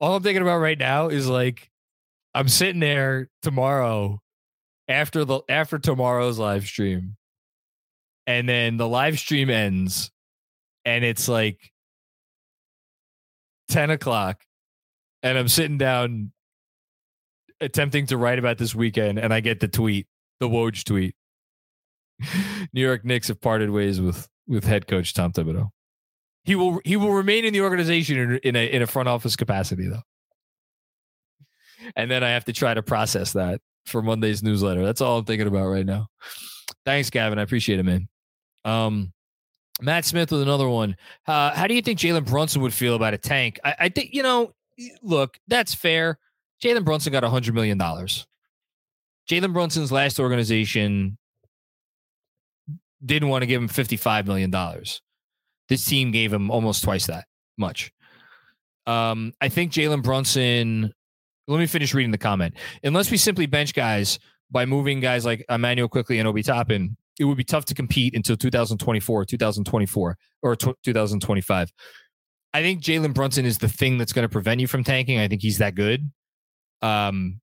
[0.00, 1.70] All I'm thinking about right now is like
[2.34, 4.20] I'm sitting there tomorrow
[4.88, 7.16] after the after tomorrow's live stream.
[8.26, 10.10] And then the live stream ends
[10.84, 11.72] and it's like
[13.68, 14.42] 10 o'clock.
[15.22, 16.32] And I'm sitting down
[17.60, 20.06] attempting to write about this weekend, and I get the tweet,
[20.40, 21.14] the Woj tweet.
[22.72, 25.70] New York Knicks have parted ways with with head coach Tom Thibodeau.
[26.44, 29.36] He will he will remain in the organization in, in a in a front office
[29.36, 30.02] capacity though
[31.96, 34.84] and then I have to try to process that for Monday's newsletter.
[34.84, 36.08] That's all I'm thinking about right now.
[36.84, 37.38] Thanks, Gavin.
[37.38, 38.08] I appreciate it, man.
[38.64, 39.12] Um,
[39.80, 40.96] Matt Smith with another one.
[41.26, 43.58] Uh, how do you think Jalen Brunson would feel about a tank?
[43.64, 44.52] I, I think you know.
[45.02, 46.18] Look, that's fair.
[46.62, 48.26] Jalen Brunson got a hundred million dollars.
[49.30, 51.16] Jalen Brunson's last organization
[53.04, 55.00] didn't want to give him fifty-five million dollars.
[55.68, 57.26] This team gave him almost twice that
[57.56, 57.92] much.
[58.86, 60.92] Um, I think Jalen Brunson
[61.46, 62.54] let me finish reading the comment.
[62.82, 64.18] Unless we simply bench guys
[64.50, 68.14] by moving guys like Immanuel Quickley and Obi Toppin, it would be tough to compete
[68.14, 71.72] until 2024, 2024, or t- 2025.
[72.52, 75.18] I think Jalen Brunson is the thing that's going to prevent you from tanking.
[75.18, 76.10] I think he's that good.
[76.82, 77.40] Um,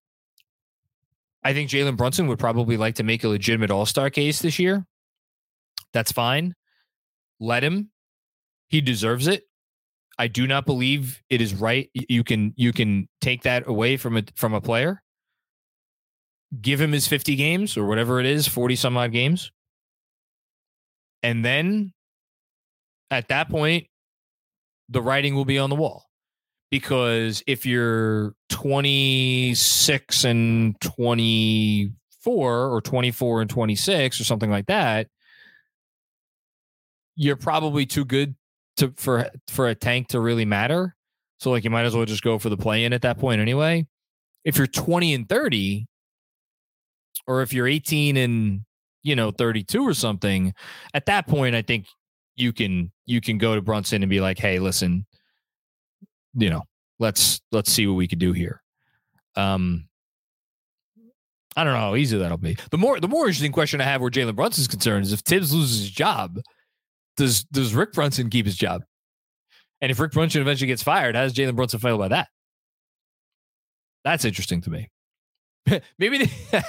[1.44, 4.60] I think Jalen Brunson would probably like to make a legitimate All Star case this
[4.60, 4.86] year.
[5.94, 6.56] That's fine.
[7.40, 7.92] Let him.
[8.70, 9.44] He deserves it.
[10.22, 11.90] I do not believe it is right.
[11.96, 15.02] You can you can take that away from a from a player.
[16.62, 19.52] Give him his 50 games or whatever it is, 40 some odd games.
[21.24, 21.92] And then
[23.10, 23.88] at that point,
[24.90, 26.06] the writing will be on the wall.
[26.70, 35.08] Because if you're 26 and 24 or 24 and 26 or something like that,
[37.16, 38.36] you're probably too good
[38.78, 40.96] to for for a tank to really matter.
[41.40, 43.42] So like you might as well just go for the play in at that point
[43.42, 43.88] anyway.
[44.44, 45.88] If you're 20 and 30
[47.28, 48.62] or if you're 18 and
[49.04, 50.54] you know 32 or something,
[50.94, 51.88] at that point I think
[52.36, 55.06] you can you can go to Brunson and be like, "Hey, listen,
[56.34, 56.62] you know,
[57.00, 58.62] let's let's see what we could do here."
[59.36, 59.88] Um
[61.56, 62.58] I don't know how easy that'll be.
[62.72, 65.54] The more the more interesting question I have where Jalen Brunson's concerned is if Thibs
[65.54, 66.40] loses his job,
[67.22, 68.84] does does Rick Brunson keep his job?
[69.80, 72.28] And if Rick Brunson eventually gets fired, how does Jalen Brunson feel about that?
[74.04, 74.90] That's interesting to me.
[76.00, 76.32] maybe they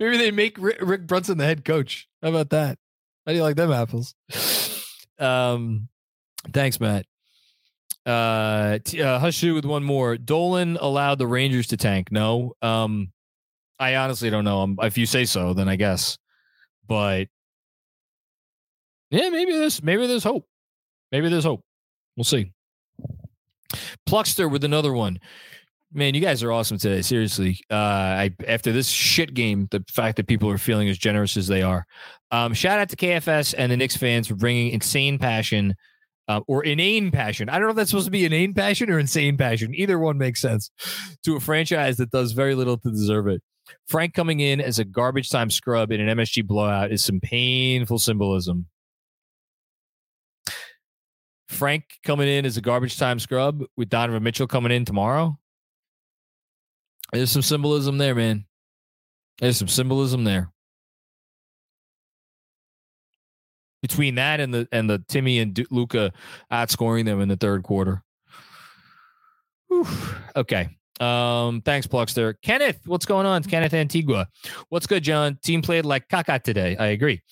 [0.00, 2.08] maybe they make Rick, Brunson the head coach.
[2.22, 2.78] How about that?
[3.26, 4.14] How do you like them apples?
[5.18, 5.88] Um,
[6.52, 7.04] thanks, Matt.
[8.06, 10.16] Uh, t- uh Hushu with one more.
[10.16, 12.10] Dolan allowed the Rangers to tank.
[12.10, 12.54] No.
[12.62, 13.12] Um,
[13.78, 14.60] I honestly don't know.
[14.60, 16.16] Um, if you say so, then I guess.
[16.86, 17.28] But
[19.10, 20.46] yeah, maybe there's maybe there's hope.
[21.12, 21.62] Maybe there's hope.
[22.16, 22.52] We'll see.
[24.08, 25.18] Pluckster with another one.
[25.92, 27.00] Man, you guys are awesome today.
[27.00, 31.36] Seriously, uh, I after this shit game, the fact that people are feeling as generous
[31.36, 31.86] as they are.
[32.30, 35.74] Um, shout out to KFS and the Knicks fans for bringing insane passion
[36.28, 37.48] uh, or inane passion.
[37.48, 39.74] I don't know if that's supposed to be inane passion or insane passion.
[39.74, 40.70] Either one makes sense
[41.24, 43.42] to a franchise that does very little to deserve it.
[43.86, 47.98] Frank coming in as a garbage time scrub in an MSG blowout is some painful
[47.98, 48.66] symbolism.
[51.58, 55.36] Frank coming in as a garbage time scrub with Donovan Mitchell coming in tomorrow.
[57.12, 58.44] There's some symbolism there, man.
[59.40, 60.52] There's some symbolism there.
[63.82, 66.12] Between that and the and the Timmy and Luka
[66.52, 68.02] outscoring them in the third quarter.
[69.68, 69.86] Whew.
[70.36, 70.68] Okay.
[71.00, 72.34] Um, thanks, Pluckster.
[72.42, 73.38] Kenneth, what's going on?
[73.38, 74.28] It's Kenneth Antigua.
[74.68, 75.38] What's good, John?
[75.42, 76.76] Team played like caca today.
[76.76, 77.22] I agree.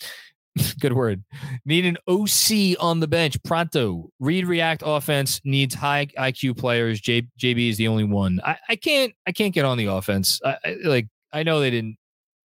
[0.80, 1.22] Good word.
[1.64, 3.42] Need an OC on the bench.
[3.42, 4.10] Pronto.
[4.20, 7.00] Read React offense needs high IQ players.
[7.00, 8.40] J, JB is the only one.
[8.44, 10.40] I, I can't I can't get on the offense.
[10.44, 11.96] I, I, like I know they didn't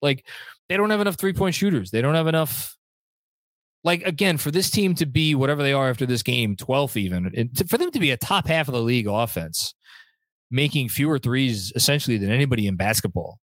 [0.02, 0.26] like
[0.70, 1.92] they don't have enough three point shooters.
[1.92, 2.76] They don't have enough.
[3.84, 7.50] Like again, for this team to be whatever they are after this game, 12th even,
[7.56, 9.74] to, for them to be a top half of the league offense,
[10.52, 13.40] making fewer threes essentially than anybody in basketball.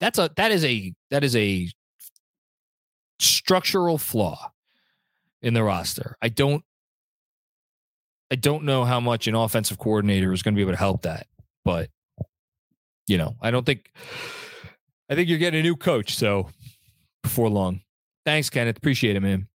[0.00, 1.68] That's a that is a that is a
[3.18, 4.52] structural flaw
[5.42, 6.16] in the roster.
[6.22, 6.64] I don't
[8.30, 11.02] I don't know how much an offensive coordinator is going to be able to help
[11.02, 11.26] that,
[11.64, 11.90] but
[13.06, 13.90] you know, I don't think
[15.10, 16.50] I think you're getting a new coach, so
[17.22, 17.80] before long.
[18.24, 18.76] Thanks, Kenneth.
[18.76, 19.48] Appreciate it, man.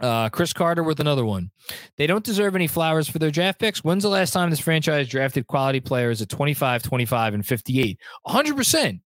[0.00, 1.50] Uh, Chris Carter with another one.
[1.96, 3.82] They don't deserve any flowers for their draft picks.
[3.82, 7.98] When's the last time this franchise drafted quality players at 25, 25, and 58?
[8.26, 9.00] 100%.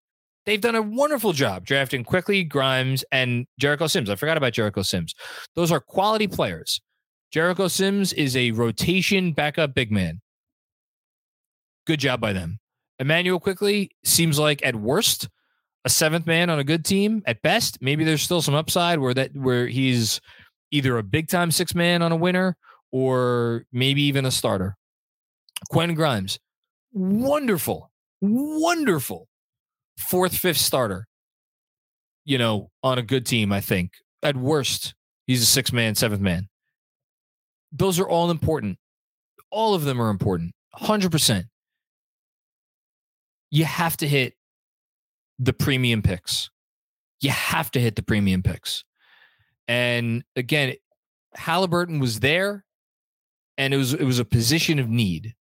[0.46, 4.10] They've done a wonderful job drafting Quickley Grimes, and Jericho Sims.
[4.10, 5.14] I forgot about Jericho Sims.
[5.56, 6.82] Those are quality players.
[7.32, 10.22] Jericho Sims is a rotation backup big man.
[11.86, 12.60] Good job by them.
[13.00, 15.30] Immanuel Quickley seems like at worst
[15.86, 17.22] a seventh man on a good team.
[17.26, 20.20] At best, maybe there's still some upside where that where he's
[20.72, 22.58] either a big time six man on a winner
[22.92, 24.76] or maybe even a starter.
[25.70, 26.40] Quentin Grimes,
[26.92, 29.29] wonderful, wonderful
[30.00, 31.08] fourth, fifth starter,
[32.26, 33.94] you know, on a good team, I think.
[34.24, 34.96] At worst,
[35.28, 36.48] he's a sixth man, seventh man.
[37.72, 38.78] Those are all important.
[39.52, 40.54] All of them are important.
[40.80, 41.46] 100%.
[43.52, 44.34] You have to hit
[45.38, 46.50] the premium picks.
[47.22, 48.84] You have to hit the premium picks.
[49.68, 50.76] And again,
[51.38, 52.66] Haliburton was there
[53.58, 55.36] and it was it was a position of need.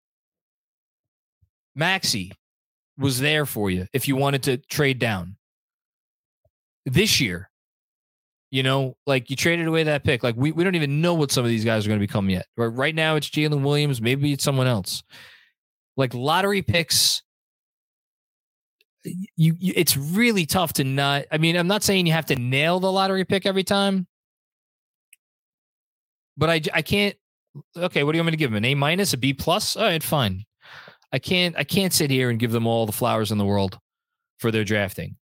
[1.74, 2.32] Maxey,
[2.98, 5.36] was there for you if you wanted to trade down.
[6.84, 7.50] This year,
[8.50, 10.22] you know, like you traded away that pick.
[10.22, 12.30] Like we, we don't even know what some of these guys are going to become
[12.30, 12.46] yet.
[12.56, 14.00] Right, right now, it's Jalen Williams.
[14.00, 15.02] Maybe it's someone else.
[15.96, 17.22] Like lottery picks,
[19.04, 21.24] you, you it's really tough to not.
[21.30, 24.06] I mean, I'm not saying you have to nail the lottery pick every time,
[26.36, 27.16] but I I can't.
[27.76, 28.56] Okay, what do you want me to give him?
[28.56, 29.76] An A minus, a B plus?
[29.76, 30.44] All right, fine.
[31.12, 33.78] I can't I can't sit here and give them all the flowers in the world
[34.38, 35.16] for their drafting.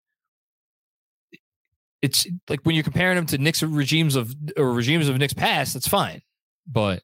[2.01, 5.73] It's like when you're comparing them to Knicks regimes of or regimes of Knicks past,
[5.73, 6.21] that's fine.
[6.67, 7.01] But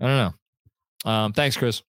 [0.00, 0.34] I don't
[1.04, 1.10] know.
[1.10, 1.82] Um, thanks, Chris.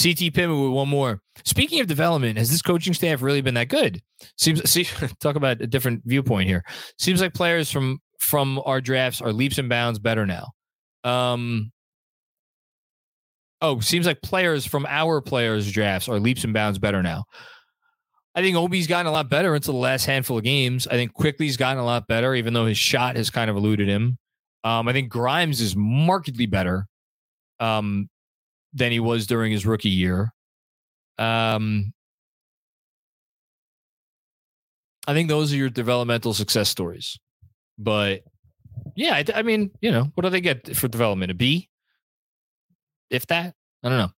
[0.00, 1.20] CT Pittman with one more.
[1.44, 4.00] Speaking of development, has this coaching staff really been that good?
[4.38, 4.86] Seems see
[5.20, 6.64] talk about a different viewpoint here.
[6.98, 10.48] Seems like players from from our drafts are leaps and bounds better now.
[11.04, 11.72] Um
[13.62, 17.24] Oh, seems like players from our players drafts are leaps and bounds better now.
[18.34, 20.86] I think Obi's gotten a lot better into the last handful of games.
[20.88, 23.88] I think Quickley's gotten a lot better, even though his shot has kind of eluded
[23.88, 24.18] him.
[24.64, 26.86] Um, I think Grimes is markedly better
[27.60, 28.08] um,
[28.72, 30.32] than he was during his rookie year.
[31.18, 31.92] Um,
[35.06, 37.18] I think those are your developmental success stories.
[37.78, 38.22] But
[38.96, 41.30] yeah, I, I, mean, you know, what do they get for development?
[41.30, 41.68] A B,
[43.12, 43.54] if that.
[43.82, 44.10] I don't know.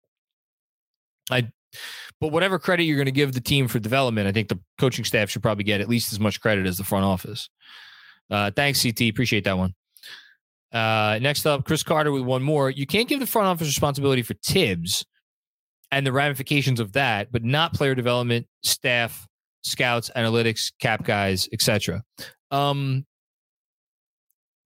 [1.31, 1.49] I,
[2.21, 5.05] but whatever credit you're going to give the team for development, I think the coaching
[5.05, 7.49] staff should probably get at least as much credit as the front office.
[8.31, 9.03] Uh, thanks, CT.
[9.03, 9.75] Appreciate that one.
[10.73, 12.71] Uh, next up, Chris Carter with one more.
[12.71, 15.05] You can't give the front office responsibility for Thibs
[15.91, 19.27] and the ramifications of that, but not player development, staff,
[19.63, 22.03] scouts, analytics, cap guys, etc.
[22.51, 23.05] Um,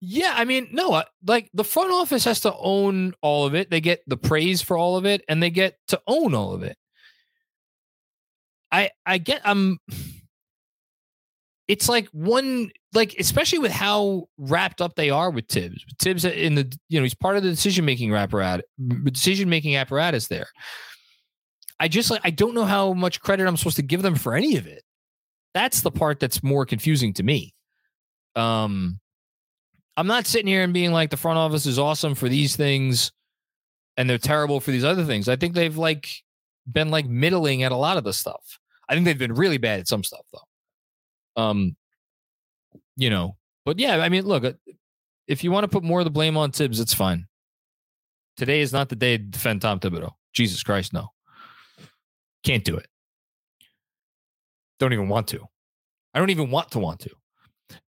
[0.09, 3.71] yeah, I mean, no, like the front office has to own all of it.
[3.71, 6.63] They get the praise for all of it, and they get to own all of
[6.63, 6.77] it.
[8.71, 9.79] I I get I'm.
[11.69, 15.85] It's like one like especially with how wrapped up they are with Thibs.
[15.99, 18.65] Thibs in the you know he's part of the decision making apparatus,
[19.11, 20.47] decision making apparatus there.
[21.81, 24.37] I just like I don't know how much credit I'm supposed to give them for
[24.37, 24.85] any of it.
[25.55, 27.53] That's the part that's more confusing to me.
[28.37, 29.01] Um,
[29.97, 33.13] I'm not sitting here and being like the front office is awesome for these things
[33.97, 35.29] and they're terrible for these other things.
[35.29, 36.09] I think they've like
[36.71, 38.59] been like middling at a lot of the stuff.
[38.89, 41.43] I think they've been really bad at some stuff though.
[41.43, 41.77] Um,
[42.97, 44.53] you know, but yeah, I mean, look, uh,
[45.27, 47.27] if you want to put more of the blame on Thibs, it's fine.
[48.37, 50.13] Today is not the day to defend Tom Thibodeau.
[50.33, 51.09] Jesus Christ, no.
[52.45, 52.87] Can't do it.
[54.79, 55.45] Don't even want to.
[56.15, 57.11] I don't even want to want to.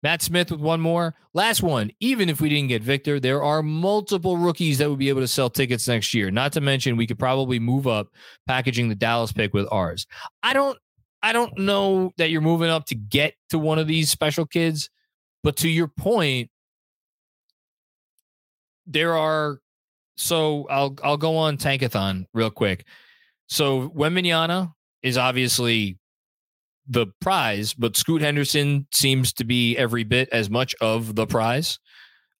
[0.03, 1.15] Matt Smith with one more.
[1.35, 1.91] Last one.
[2.01, 5.29] Even if we didn't get Victor, there are multiple rookies that would be able to
[5.29, 6.31] sell tickets next year.
[6.31, 8.09] Not to mention, we could probably move up
[8.47, 10.07] packaging the Dallas pick with ours.
[10.43, 10.79] I don't.
[11.21, 14.89] I don't know that you're moving up to get to one of these special kids,
[15.43, 16.49] but to your point,
[18.87, 19.61] there are.
[20.17, 22.85] So I'll I'll go on Tankathon real quick.
[23.49, 24.73] So Wembanyama
[25.03, 25.99] is obviously
[26.89, 31.79] the prize, but Scoot Henderson seems to be every bit as much of the prize.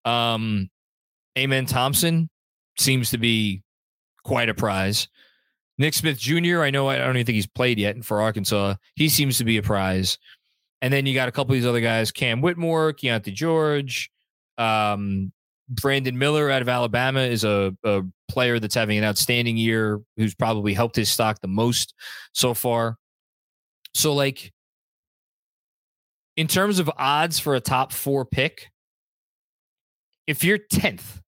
[0.05, 0.71] Um,
[1.39, 2.31] Amen Thompson
[2.79, 3.63] seems to be
[4.25, 5.09] quite a prize.
[5.77, 8.75] Nick Smith Jr., I know I don't even think he's played yet for Arkansas.
[8.97, 10.19] He seems to be a prize.
[10.83, 14.11] And then you got a couple of these other guys Cam Whitmore, Keyonte George,
[14.57, 15.33] um,
[15.69, 20.35] Brandon Miller out of Alabama is a, a player that's having an outstanding year who's
[20.35, 21.95] probably helped his stock the most
[22.33, 22.97] so far.
[23.95, 24.53] So, like,
[26.37, 28.71] in terms of odds for a top four pick,
[30.27, 31.21] if you're 10th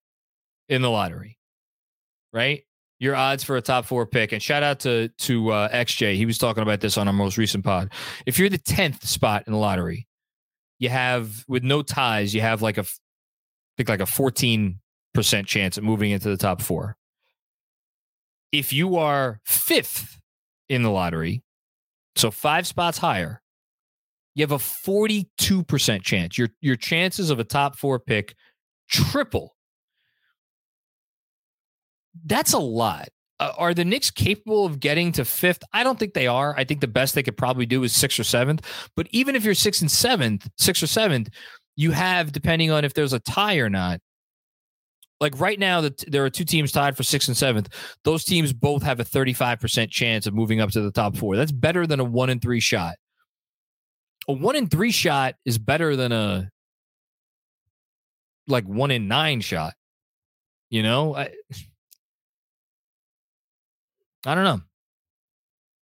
[0.68, 1.36] in the lottery,
[2.32, 2.62] right?
[3.00, 6.16] Your odds for a top four pick, and shout out to to uh, XJ.
[6.16, 7.92] He was talking about this on our most recent pod.
[8.26, 10.06] If you're the tenth spot in the lottery,
[10.78, 12.84] you have with no ties, you have like a, I
[13.78, 14.80] think like a fourteen
[15.14, 16.96] percent chance of moving into the top four.
[18.52, 20.20] If you are fifth
[20.68, 21.42] in the lottery,
[22.16, 23.42] so five spots higher,
[24.34, 26.38] you have a 42% chance.
[26.38, 28.34] Your your chances of a top 4 pick
[28.88, 29.56] triple.
[32.24, 33.08] That's a lot.
[33.38, 35.62] Uh, are the Knicks capable of getting to fifth?
[35.72, 36.54] I don't think they are.
[36.58, 38.66] I think the best they could probably do is sixth or seventh.
[38.96, 41.30] But even if you're sixth and seventh, sixth or seventh,
[41.76, 44.00] you have, depending on if there's a tie or not,
[45.20, 47.68] like right now that there are two teams tied for sixth and seventh.
[48.04, 51.36] Those teams both have a 35% chance of moving up to the top four.
[51.36, 52.96] That's better than a one in three shot.
[54.28, 56.50] A one in three shot is better than a
[58.46, 59.74] like one in nine shot
[60.70, 61.14] you know?
[61.14, 61.30] I
[64.24, 64.60] i don't know.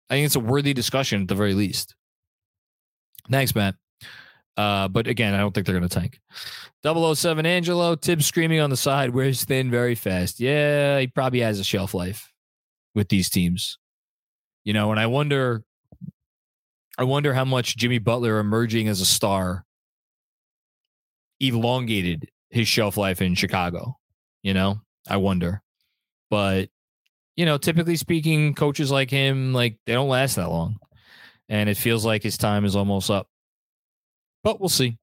[0.09, 1.95] I think it's a worthy discussion at the very least.
[3.31, 3.75] Thanks matt
[4.57, 6.21] uh, but again, I don't think they're going to tank.
[6.85, 10.41] 007 Angelo, Thibs screaming on the side, wears thin very fast.
[10.41, 12.33] Yeah, he probably has a shelf life
[12.95, 13.79] with these teams.
[14.65, 15.63] You know, and I wonder,
[16.99, 19.65] I wonder how much Jimmy Butler emerging as a star
[21.41, 23.99] elongated his shelf life in Chicago.
[24.43, 25.63] You know, I wonder.
[26.31, 26.71] But
[27.37, 30.79] you know, typically speaking, coaches like him, like they don't last that long,
[31.49, 33.29] and it feels like his time is almost up.
[34.47, 34.97] But we'll see.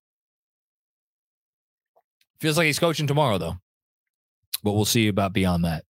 [2.40, 3.58] Feels like he's coaching tomorrow, though.
[4.64, 5.84] But we'll see about beyond that.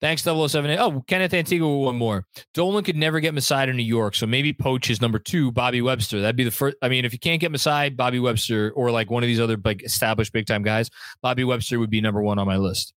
[0.00, 0.76] Thanks, 078.
[0.76, 2.26] Oh, Kenneth Antigua, one more.
[2.52, 5.82] Dolan could never get Masai to New York, so maybe poach his number two, Bobby
[5.82, 6.20] Webster.
[6.20, 6.76] That'd be the first.
[6.82, 9.56] I mean, if you can't get Masai, Bobby Webster, or like one of these other
[9.64, 10.90] like established big time guys,
[11.22, 12.92] Bobby Webster would be number one on my list,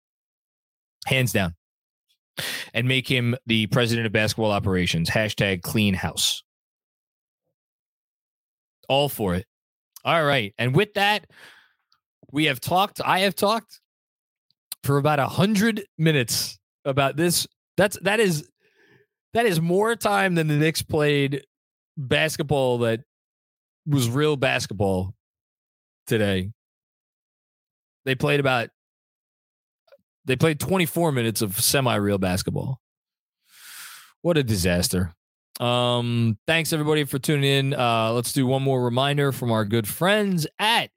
[1.04, 1.54] hands down.
[2.72, 5.10] And make him the president of basketball operations.
[5.10, 6.43] Hashtag clean house.
[8.88, 9.46] All for it.
[10.04, 10.54] All right.
[10.58, 11.26] And with that,
[12.30, 13.00] we have talked.
[13.04, 13.80] I have talked
[14.82, 17.46] for about a hundred minutes about this.
[17.76, 18.48] That's that is
[19.32, 21.44] that is more time than the Knicks played
[21.96, 23.00] basketball that
[23.86, 25.14] was real basketball
[26.06, 26.50] today.
[28.04, 28.68] They played about
[30.24, 32.80] they played 24 minutes of semi-real basketball.
[34.22, 35.14] What a disaster.
[35.60, 37.74] Um thanks everybody for tuning in.
[37.74, 40.90] Uh let's do one more reminder from our good friends at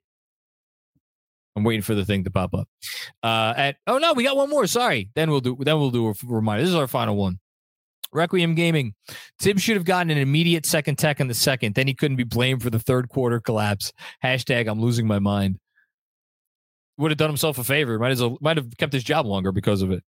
[1.58, 2.68] I'm waiting for the thing to pop up.
[3.22, 4.66] Uh, at oh no, we got one more.
[4.68, 5.10] Sorry.
[5.16, 5.56] Then we'll do.
[5.58, 6.62] Then we'll do a reminder.
[6.62, 7.40] This is our final one.
[8.12, 8.94] Requiem Gaming.
[9.40, 11.74] Thibs should have gotten an immediate second tech in the second.
[11.74, 13.92] Then he couldn't be blamed for the third quarter collapse.
[14.24, 15.58] Hashtag I'm losing my mind.
[16.96, 17.98] Would have done himself a favor.
[17.98, 20.02] Might as well, might have kept his job longer because of it.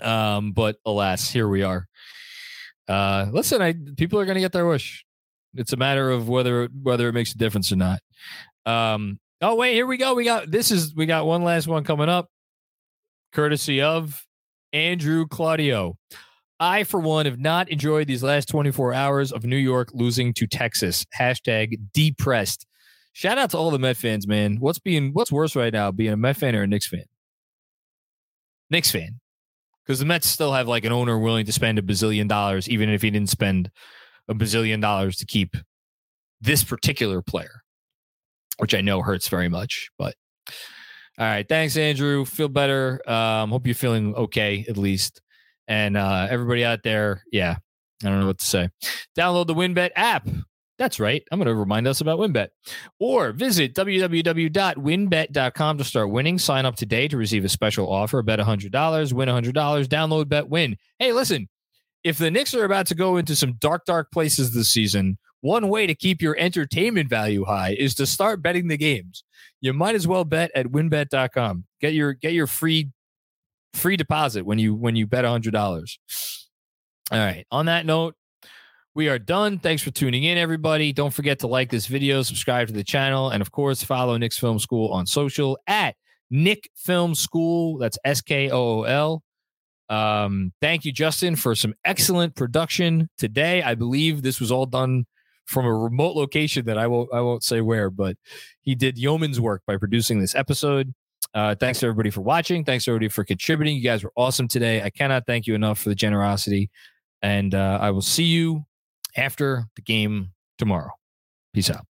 [0.00, 1.88] Um, but alas, here we are.
[2.88, 5.04] Uh, listen, I people are going to get their wish.
[5.54, 8.00] It's a matter of whether whether it makes a difference or not.
[8.64, 10.14] Um, Oh wait, here we go.
[10.14, 12.30] We got this is we got one last one coming up,
[13.32, 14.24] courtesy of
[14.72, 15.96] Andrew Claudio.
[16.58, 20.46] I, for one, have not enjoyed these last 24 hours of New York losing to
[20.46, 21.04] Texas.
[21.18, 22.66] Hashtag depressed.
[23.12, 24.56] Shout out to all the Met fans, man.
[24.58, 27.04] What's being what's worse right now, being a Met fan or a Knicks fan?
[28.70, 29.20] Knicks fan.
[29.86, 32.88] Because the Mets still have like an owner willing to spend a bazillion dollars, even
[32.88, 33.70] if he didn't spend
[34.28, 35.56] a bazillion dollars to keep
[36.40, 37.62] this particular player
[38.58, 39.90] which I know hurts very much.
[39.98, 40.14] But
[41.18, 42.24] all right, thanks, Andrew.
[42.24, 43.00] Feel better.
[43.08, 45.22] Um, hope you're feeling okay at least.
[45.68, 47.56] And uh, everybody out there, yeah,
[48.04, 48.68] I don't know what to say.
[49.18, 50.28] Download the WynnBET app.
[50.78, 51.22] That's right.
[51.32, 52.48] I'm going to remind us about WynnBET.
[53.00, 56.38] Or visit www.wynnbet.com to start winning.
[56.38, 58.22] Sign up today to receive a special offer.
[58.22, 59.52] Bet $100, win $100.
[59.86, 60.76] Download Bet Win.
[60.98, 61.48] Hey, listen,
[62.04, 65.68] if the Knicks are about to go into some dark, dark places this season, one
[65.68, 69.24] way to keep your entertainment value high is to start betting the games.
[69.60, 71.64] You might as well bet at wynnbet.com.
[71.80, 72.90] Get your get your free
[73.72, 75.98] free deposit when you when you bet $100.
[77.12, 77.46] All right.
[77.50, 78.14] On that note,
[78.96, 79.58] we are done.
[79.58, 80.90] Thanks for tuning in, everybody.
[80.90, 84.38] Don't forget to like this video, subscribe to the channel, and of course, follow Knicks
[84.38, 85.94] Film School on social at
[86.30, 87.76] Nick Film School.
[87.76, 89.22] That's S K O O L.
[89.90, 93.62] Um, thank you, Justin, for some excellent production today.
[93.62, 95.04] I believe this was all done
[95.44, 98.16] from a remote location that I won't I won't say where, but
[98.62, 100.94] he did yeoman's work by producing this episode.
[101.34, 102.64] Uh, thanks to everybody for watching.
[102.64, 103.76] Thanks everybody for contributing.
[103.76, 104.82] You guys were awesome today.
[104.82, 106.70] I cannot thank you enough for the generosity.
[107.20, 108.64] And uh, I will see you
[109.16, 110.90] after the game tomorrow.
[111.54, 111.86] Peace out.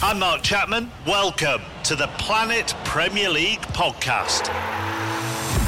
[0.00, 0.90] I'm Mark Chapman.
[1.06, 4.48] Welcome to the Planet Premier League podcast.